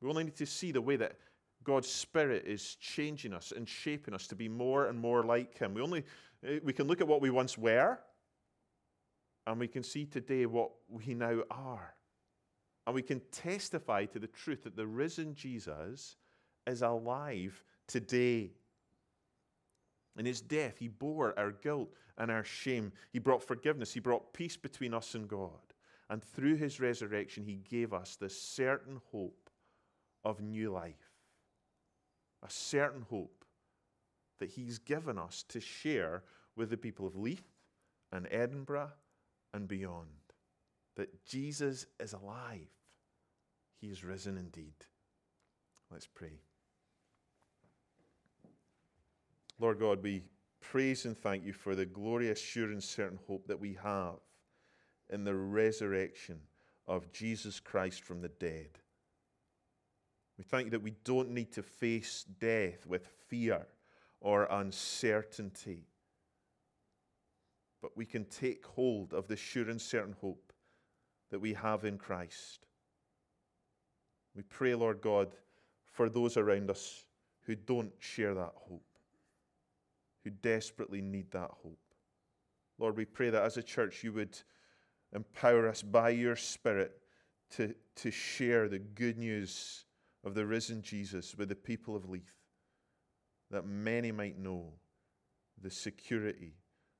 We 0.00 0.08
only 0.08 0.24
need 0.24 0.36
to 0.36 0.46
see 0.46 0.72
the 0.72 0.82
way 0.82 0.96
that 0.96 1.16
God's 1.64 1.88
Spirit 1.88 2.44
is 2.46 2.74
changing 2.76 3.32
us 3.32 3.52
and 3.56 3.68
shaping 3.68 4.14
us 4.14 4.26
to 4.28 4.34
be 4.34 4.48
more 4.48 4.86
and 4.86 4.98
more 4.98 5.22
like 5.22 5.56
Him. 5.56 5.74
We 5.74 5.80
only 5.80 6.04
eh, 6.44 6.58
we 6.62 6.72
can 6.72 6.86
look 6.86 7.00
at 7.00 7.06
what 7.06 7.20
we 7.20 7.30
once 7.30 7.56
were, 7.56 7.98
and 9.46 9.58
we 9.58 9.68
can 9.68 9.82
see 9.82 10.04
today 10.04 10.46
what 10.46 10.70
we 10.88 11.14
now 11.14 11.42
are. 11.50 11.94
And 12.86 12.94
we 12.96 13.02
can 13.02 13.20
testify 13.30 14.06
to 14.06 14.18
the 14.18 14.26
truth 14.26 14.64
that 14.64 14.76
the 14.76 14.86
risen 14.86 15.34
Jesus 15.34 16.16
is 16.66 16.82
alive 16.82 17.62
today. 17.86 18.50
In 20.18 20.26
his 20.26 20.40
death, 20.40 20.78
he 20.78 20.88
bore 20.88 21.38
our 21.38 21.52
guilt 21.52 21.90
and 22.18 22.30
our 22.30 22.44
shame. 22.44 22.92
He 23.10 23.18
brought 23.18 23.42
forgiveness. 23.42 23.92
He 23.92 24.00
brought 24.00 24.32
peace 24.32 24.56
between 24.56 24.94
us 24.94 25.14
and 25.14 25.28
God. 25.28 25.50
And 26.10 26.22
through 26.22 26.56
his 26.56 26.80
resurrection, 26.80 27.44
he 27.44 27.60
gave 27.68 27.92
us 27.92 28.16
the 28.16 28.28
certain 28.28 29.00
hope 29.10 29.50
of 30.24 30.40
new 30.40 30.70
life. 30.70 31.10
A 32.42 32.50
certain 32.50 33.06
hope 33.08 33.44
that 34.42 34.50
He's 34.50 34.78
given 34.78 35.18
us 35.18 35.44
to 35.50 35.60
share 35.60 36.24
with 36.56 36.68
the 36.70 36.76
people 36.76 37.06
of 37.06 37.16
Leith 37.16 37.46
and 38.10 38.26
Edinburgh 38.28 38.90
and 39.54 39.68
beyond. 39.68 40.08
That 40.96 41.24
Jesus 41.24 41.86
is 42.00 42.12
alive, 42.12 42.66
He 43.80 43.86
is 43.86 44.02
risen 44.02 44.36
indeed. 44.36 44.74
Let's 45.92 46.08
pray. 46.08 46.40
Lord 49.60 49.78
God, 49.78 50.02
we 50.02 50.24
praise 50.62 51.04
and 51.04 51.16
thank 51.16 51.44
you 51.44 51.52
for 51.52 51.74
the 51.74 51.84
glorious, 51.84 52.40
sure, 52.40 52.70
and 52.70 52.82
certain 52.82 53.18
hope 53.26 53.46
that 53.48 53.60
we 53.60 53.76
have 53.82 54.20
in 55.10 55.24
the 55.24 55.34
resurrection 55.34 56.40
of 56.86 57.12
Jesus 57.12 57.60
Christ 57.60 58.02
from 58.02 58.22
the 58.22 58.28
dead. 58.28 58.78
We 60.38 60.44
thank 60.44 60.66
you 60.66 60.70
that 60.70 60.82
we 60.82 60.94
don't 61.04 61.30
need 61.30 61.52
to 61.52 61.62
face 61.62 62.24
death 62.40 62.86
with 62.86 63.06
fear 63.28 63.66
or 64.20 64.44
uncertainty, 64.50 65.84
but 67.80 67.96
we 67.96 68.06
can 68.06 68.24
take 68.24 68.64
hold 68.64 69.12
of 69.12 69.28
the 69.28 69.36
sure 69.36 69.68
and 69.68 69.80
certain 69.80 70.16
hope 70.20 70.52
that 71.30 71.40
we 71.40 71.52
have 71.54 71.84
in 71.84 71.98
Christ. 71.98 72.66
We 74.34 74.42
pray, 74.42 74.74
Lord 74.74 75.00
God, 75.00 75.32
for 75.84 76.08
those 76.08 76.36
around 76.36 76.70
us 76.70 77.04
who 77.42 77.54
don't 77.54 77.92
share 77.98 78.34
that 78.34 78.52
hope, 78.56 78.91
who 80.24 80.30
desperately 80.30 81.00
need 81.00 81.30
that 81.32 81.50
hope. 81.62 81.78
Lord, 82.78 82.96
we 82.96 83.04
pray 83.04 83.30
that 83.30 83.42
as 83.42 83.56
a 83.56 83.62
church 83.62 84.02
you 84.02 84.12
would 84.12 84.38
empower 85.14 85.68
us 85.68 85.82
by 85.82 86.10
your 86.10 86.36
Spirit 86.36 86.98
to, 87.50 87.74
to 87.96 88.10
share 88.10 88.68
the 88.68 88.78
good 88.78 89.18
news 89.18 89.84
of 90.24 90.34
the 90.34 90.46
risen 90.46 90.82
Jesus 90.82 91.36
with 91.36 91.48
the 91.48 91.54
people 91.54 91.96
of 91.96 92.08
Leith, 92.08 92.36
that 93.50 93.66
many 93.66 94.10
might 94.10 94.38
know 94.38 94.72
the 95.60 95.70
security, 95.70 96.54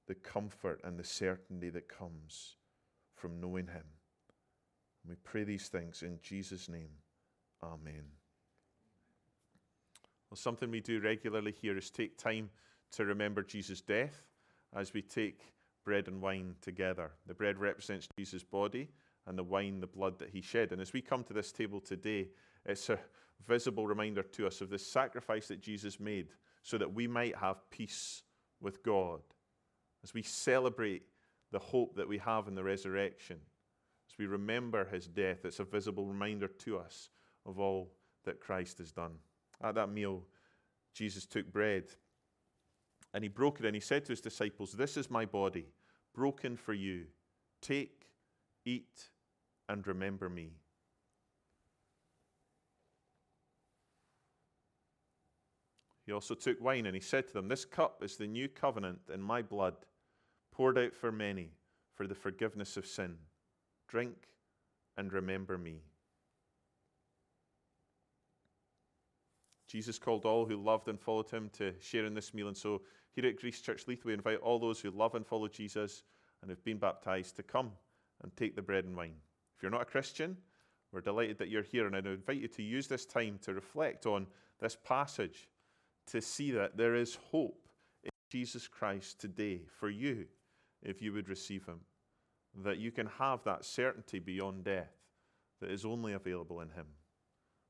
the 0.07 0.15
comfort, 0.15 0.81
and 0.85 0.99
the 0.99 1.05
certainty 1.05 1.71
that 1.71 1.89
comes 1.89 2.57
from 3.15 3.41
knowing 3.41 3.69
Him. 3.69 3.85
we 5.09 5.15
pray 5.25 5.45
these 5.45 5.69
things 5.69 6.03
in 6.03 6.19
Jesus' 6.23 6.69
name. 6.69 6.91
Amen. 7.63 8.05
Well, 10.29 10.37
something 10.37 10.71
we 10.71 10.81
do 10.81 11.01
regularly 11.01 11.53
here 11.53 11.77
is 11.77 11.91
take 11.91 12.19
time 12.19 12.51
to 12.92 13.05
remember 13.05 13.42
Jesus' 13.42 13.81
death 13.81 14.28
as 14.74 14.92
we 14.92 15.02
take 15.02 15.40
bread 15.85 16.09
and 16.09 16.20
wine 16.20 16.55
together. 16.61 17.11
The 17.26 17.35
bread 17.35 17.59
represents 17.59 18.09
Jesus' 18.16 18.44
body, 18.44 18.88
and 19.26 19.38
the 19.38 19.44
wine, 19.44 19.81
the 19.81 19.87
blood 19.87 20.18
that 20.18 20.31
he 20.31 20.40
shed. 20.40 20.72
And 20.72 20.81
as 20.81 20.92
we 20.92 21.00
come 21.00 21.24
to 21.24 21.33
this 21.33 21.52
table 21.52 21.81
today, 21.81 22.28
it's 22.66 22.90
a 22.90 22.98
visible 23.46 23.87
reminder 23.87 24.22
to 24.22 24.46
us 24.46 24.61
of 24.61 24.70
the 24.70 24.78
sacrifice 24.78 25.48
that 25.48 25.61
Jesus 25.61 26.00
made 26.00 26.28
so 26.62 26.78
that 26.78 26.92
we 26.92 27.07
might 27.07 27.37
have 27.37 27.68
peace 27.70 28.22
with 28.61 28.83
God. 28.83 29.20
As 30.02 30.14
we 30.14 30.22
celebrate 30.22 31.02
the 31.50 31.59
hope 31.59 31.96
that 31.96 32.09
we 32.09 32.18
have 32.18 32.48
in 32.48 32.55
the 32.55 32.64
resurrection, 32.64 33.38
as 34.11 34.18
we 34.18 34.26
remember 34.26 34.85
his 34.85 35.07
death, 35.07 35.44
it's 35.44 35.61
a 35.61 35.64
visible 35.64 36.07
reminder 36.07 36.48
to 36.48 36.78
us 36.78 37.11
of 37.46 37.59
all 37.59 37.92
that 38.24 38.40
Christ 38.40 38.78
has 38.78 38.92
done. 38.92 39.14
At 39.62 39.74
that 39.76 39.90
meal, 39.90 40.24
Jesus 40.94 41.26
took 41.26 41.52
bread 41.52 41.85
and 43.14 43.22
he 43.22 43.29
broke 43.29 43.61
it 43.61 43.66
and 43.66 43.75
he 43.75 43.81
said 43.81 44.05
to 44.05 44.12
his 44.12 44.20
disciples, 44.20 44.72
This 44.72 44.96
is 44.96 45.11
my 45.11 45.25
body, 45.25 45.66
broken 46.14 46.57
for 46.57 46.72
you. 46.72 47.05
Take, 47.61 48.07
eat, 48.64 49.11
and 49.68 49.87
remember 49.87 50.29
me. 50.29 50.53
He 56.05 56.12
also 56.12 56.35
took 56.35 56.61
wine 56.61 56.87
and 56.87 56.94
he 56.94 57.01
said 57.01 57.29
to 57.29 57.33
them, 57.35 57.48
This 57.48 57.64
cup 57.64 58.03
is 58.03 58.16
the 58.16 58.27
new 58.27 58.48
covenant 58.48 58.98
in 59.12 59.20
my 59.20 59.42
blood, 59.42 59.77
poured 60.51 60.79
out 60.79 60.94
for 60.94 61.12
many 61.12 61.51
for 61.94 62.07
the 62.07 62.14
forgiveness 62.14 62.77
of 62.77 62.87
sin. 62.87 63.14
Drink 63.88 64.16
and 64.96 65.12
remember 65.12 65.59
me. 65.59 65.83
Jesus 69.68 69.98
called 69.98 70.27
all 70.27 70.44
who 70.44 70.57
loved 70.57 70.88
and 70.88 71.01
followed 71.01 71.31
him 71.31 71.51
to 71.55 71.72
share 71.81 72.05
in 72.05 72.12
this 72.12 72.35
meal. 72.35 72.48
And 72.48 72.57
so 72.57 72.83
here 73.14 73.27
at 73.27 73.40
Grace 73.40 73.61
Church 73.61 73.87
Leith, 73.87 74.05
we 74.05 74.14
invite 74.14 74.40
all 74.40 74.59
those 74.59 74.81
who 74.81 74.90
love 74.90 75.14
and 75.14 75.27
follow 75.27 75.48
Jesus 75.48 76.03
and 76.40 76.51
have 76.51 76.64
been 76.64 76.79
baptized 76.79 77.37
to 77.37 77.42
come 77.42 77.70
and 78.22 78.35
take 78.37 78.57
the 78.57 78.62
bread 78.62 78.85
and 78.85 78.96
wine. 78.96 79.14
If 79.57 79.62
you're 79.62 79.70
not 79.70 79.83
a 79.83 79.87
Christian, 79.87 80.37
we're 80.92 81.01
delighted 81.01 81.38
that 81.38 81.48
you're 81.48 81.62
here. 81.62 81.87
And 81.87 81.94
I 81.94 81.98
invite 81.98 82.40
you 82.40 82.48
to 82.48 82.62
use 82.62 82.87
this 82.87 83.05
time 83.05 83.38
to 83.42 83.55
reflect 83.55 84.07
on 84.07 84.27
this 84.61 84.77
passage 84.85 85.48
to 86.07 86.20
see 86.20 86.51
that 86.53 86.77
there 86.77 86.94
is 86.94 87.18
hope 87.31 87.68
in 88.03 88.11
Jesus 88.31 88.66
Christ 88.66 89.20
today 89.20 89.62
for 89.79 89.90
you 89.90 90.27
if 90.83 91.03
you 91.03 91.12
would 91.12 91.29
receive 91.29 91.66
him. 91.66 91.81
That 92.64 92.79
you 92.79 92.90
can 92.90 93.07
have 93.18 93.44
that 93.44 93.64
certainty 93.64 94.18
beyond 94.18 94.64
death 94.64 94.92
that 95.61 95.70
is 95.70 95.85
only 95.85 96.12
available 96.12 96.61
in 96.61 96.68
him. 96.68 96.87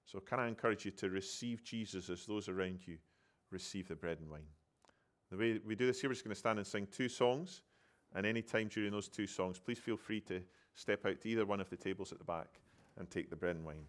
So, 0.05 0.19
can 0.19 0.41
I 0.41 0.49
encourage 0.49 0.85
you 0.85 0.91
to 0.93 1.11
receive 1.11 1.63
Jesus 1.63 2.11
as 2.11 2.27
those 2.27 2.49
around 2.49 2.81
you 2.87 2.99
receive 3.51 3.87
the 3.87 3.95
bread 3.95 4.19
and 4.21 4.29
wine? 4.29 4.49
The 5.33 5.39
way 5.39 5.59
we 5.65 5.75
do 5.75 5.87
this 5.87 5.99
here, 5.99 6.11
we're 6.11 6.15
just 6.15 6.25
going 6.25 6.35
to 6.35 6.39
stand 6.39 6.59
and 6.59 6.67
sing 6.67 6.87
two 6.93 7.09
songs. 7.09 7.63
And 8.15 8.27
any 8.27 8.43
time 8.43 8.69
during 8.69 8.93
those 8.93 9.09
two 9.09 9.27
songs, 9.27 9.59
please 9.59 9.79
feel 9.79 9.97
free 9.97 10.21
to 10.21 10.43
step 10.75 11.07
out 11.07 11.23
to 11.23 11.29
either 11.31 11.47
one 11.47 11.59
of 11.59 11.71
the 11.71 11.77
tables 11.77 12.13
at 12.13 12.19
the 12.19 12.25
back 12.25 12.61
and 12.99 13.11
take 13.11 13.31
the 13.31 13.37
bread 13.37 13.57
and 13.57 13.65
wine. 13.65 13.87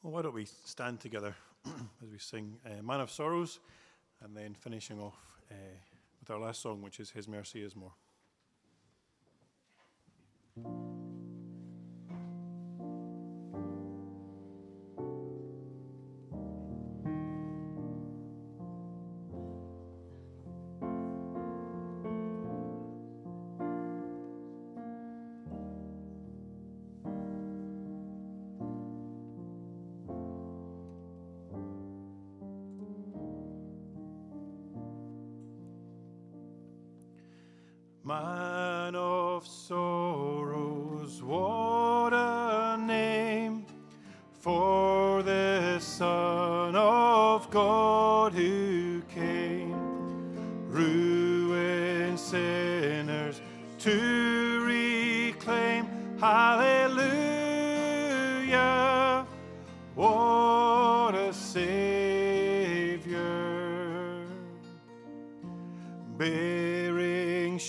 Well, 0.00 0.12
why 0.12 0.22
don't 0.22 0.34
we 0.34 0.44
stand 0.44 1.00
together 1.00 1.34
as 1.66 2.12
we 2.12 2.18
sing 2.18 2.56
uh, 2.64 2.82
Man 2.84 3.00
of 3.00 3.10
Sorrows 3.10 3.58
and 4.22 4.36
then 4.36 4.54
finishing 4.54 5.00
off 5.00 5.41
uh, 5.52 5.78
with 6.20 6.30
our 6.30 6.40
last 6.40 6.62
song, 6.62 6.82
which 6.82 7.00
is 7.00 7.10
His 7.10 7.28
Mercy 7.28 7.62
is 7.62 7.74
More. 7.76 7.92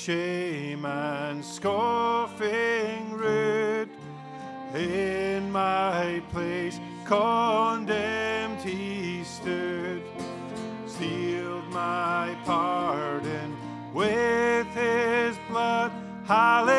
Shame 0.05 0.83
and 0.83 1.45
scoffing 1.45 3.09
rude, 3.13 3.87
in 4.75 5.49
my 5.49 6.21
place 6.29 6.77
condemned 7.05 8.59
he 8.59 9.23
stood, 9.23 10.03
sealed 10.85 11.63
my 11.69 12.35
pardon 12.43 13.55
with 13.93 14.67
his 14.75 15.37
blood. 15.47 15.89
Hallelujah! 16.25 16.72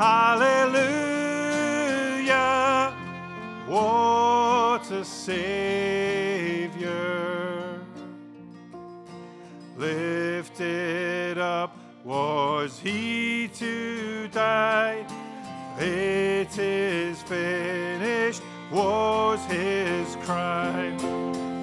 Hallelujah. 0.00 0.96
What 3.66 4.90
a 4.90 5.04
Savior. 5.04 6.88
Lifted 9.76 11.36
up 11.36 11.76
was 12.02 12.78
he 12.78 13.50
to 13.56 14.28
die. 14.28 15.04
It 15.78 16.58
is 16.58 17.20
finished 17.20 18.40
was 18.72 19.44
his 19.50 20.16
cry. 20.24 20.96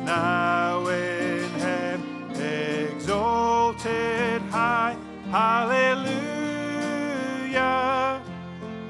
Now 0.06 0.86
in 0.86 1.50
heaven 1.60 2.30
exalted 2.39 4.43
high. 4.52 4.95
Hallelujah. 5.32 6.16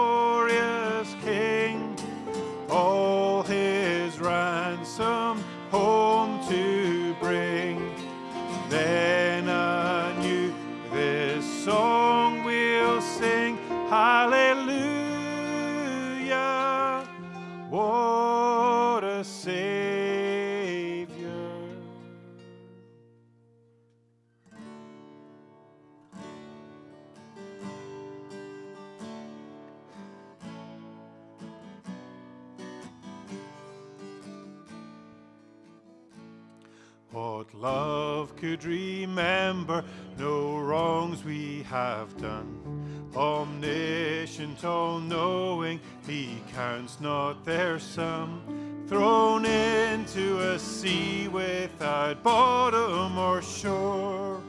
could 38.57 38.65
remember 38.67 39.83
no 40.17 40.57
wrongs 40.59 41.25
we 41.25 41.65
have 41.65 42.17
done? 42.19 43.11
Omniscient, 43.17 44.65
all 44.65 45.01
knowing, 45.01 45.81
he 46.07 46.41
counts 46.55 47.01
not 47.01 47.45
their 47.45 47.81
sum. 47.81 48.85
Thrown 48.87 49.45
into 49.45 50.39
a 50.39 50.59
sea 50.61 51.27
without 51.27 52.23
bottom 52.23 53.19
or 53.19 53.43
shore. 53.43 54.41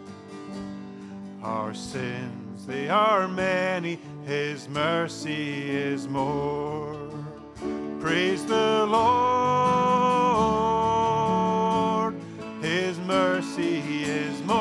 Our 1.41 1.73
sins, 1.73 2.67
they 2.67 2.89
are 2.89 3.27
many, 3.27 3.97
his 4.23 4.69
mercy 4.69 5.71
is 5.71 6.07
more. 6.07 6.95
Praise 7.99 8.45
the 8.45 8.85
Lord, 8.85 10.14
mercy 13.57 14.03
is 14.03 14.41
more. 14.43 14.55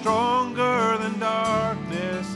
Stronger 0.00 0.96
than 0.98 1.18
darkness, 1.18 2.26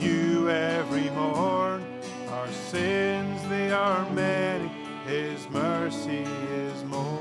new 0.00 0.48
every 0.48 1.10
morn. 1.10 1.84
Our 2.30 2.48
sins, 2.48 3.46
they 3.48 3.70
are 3.70 4.08
many, 4.12 4.70
his 5.06 5.46
mercy 5.50 6.24
is 6.54 6.84
more. 6.84 7.18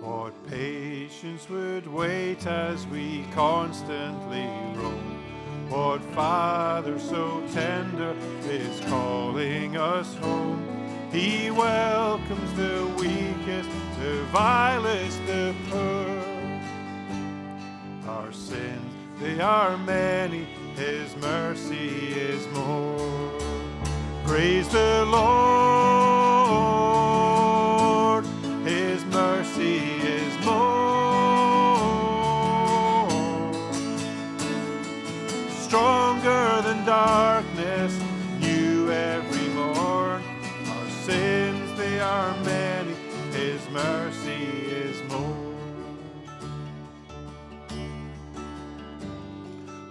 What 0.00 0.34
patience 0.48 1.48
would 1.48 1.86
wait 1.86 2.44
as 2.46 2.86
we 2.88 3.24
constantly? 3.32 4.75
What 5.68 6.00
Father 6.14 6.96
so 6.98 7.42
tender 7.52 8.14
is 8.44 8.80
calling 8.88 9.76
us 9.76 10.14
home? 10.16 10.62
He 11.10 11.50
welcomes 11.50 12.52
the 12.54 12.86
weakest, 12.96 13.68
the 14.00 14.22
vilest, 14.30 15.26
the 15.26 15.54
poor. 15.68 16.22
Our 18.08 18.32
sins, 18.32 18.92
they 19.20 19.40
are 19.40 19.76
many, 19.78 20.46
His 20.76 21.16
mercy 21.16 22.12
is 22.12 22.46
more. 22.48 23.32
Praise 24.24 24.68
the 24.68 25.04
Lord, 25.04 26.05
darkness, 36.86 38.00
new 38.38 38.92
every 38.92 39.48
morn. 39.48 40.22
Our 40.68 40.90
sins, 41.02 41.76
they 41.76 41.98
are 41.98 42.32
many, 42.44 42.94
His 43.32 43.60
mercy 43.70 44.44
is 44.70 45.02
more. 45.10 45.52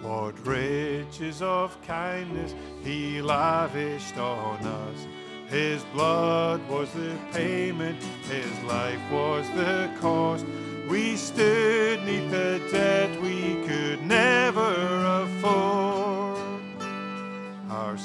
What 0.01 0.47
riches 0.47 1.41
of 1.41 1.77
kindness 1.86 2.55
he 2.81 3.21
lavished 3.21 4.17
on 4.17 4.60
us. 4.65 5.08
His 5.49 5.84
blood 5.93 6.62
was 6.69 6.89
the 6.93 7.17
payment, 7.34 8.01
his 8.23 8.63
life 8.63 9.01
was 9.12 9.45
the 9.49 9.91
cost. 9.99 10.45
We 10.89 11.17
stood 11.17 12.05
neath 12.05 12.31
the 12.31 12.62
debt 12.71 13.21
we 13.21 13.55
could 13.67 14.01
never 14.05 14.34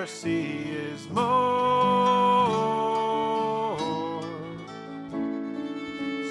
mercy 0.00 0.46
is 0.92 1.06
more 1.10 1.76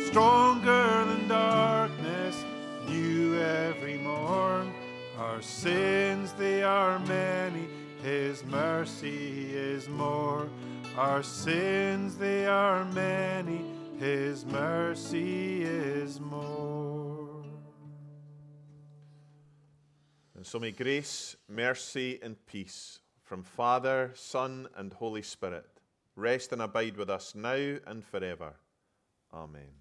stronger 0.07 1.05
than 1.05 1.27
darkness, 1.27 2.43
new 2.87 3.39
every 3.39 3.99
morn. 3.99 4.73
Our 5.19 5.43
sins, 5.43 6.31
they 6.33 6.63
are 6.63 6.97
many, 6.97 7.67
His 8.01 8.43
mercy 8.43 9.53
is 9.53 9.87
more. 9.87 10.49
Our 10.97 11.21
sins, 11.21 12.17
they 12.17 12.47
are 12.47 12.85
many, 12.85 13.63
His 13.99 14.47
mercy 14.47 15.61
is 15.61 16.19
more. 16.19 17.43
And 20.35 20.43
so 20.43 20.57
may 20.57 20.71
grace, 20.71 21.35
mercy, 21.47 22.17
and 22.23 22.35
peace 22.47 22.99
from 23.29 23.43
Father, 23.43 24.09
Son, 24.15 24.67
and 24.75 24.91
Holy 24.91 25.21
Spirit 25.21 25.69
rest 26.15 26.51
and 26.51 26.63
abide 26.63 26.97
with 26.97 27.11
us 27.11 27.35
now 27.35 27.77
and 27.85 28.03
forever. 28.03 28.55
Amen. 29.31 29.78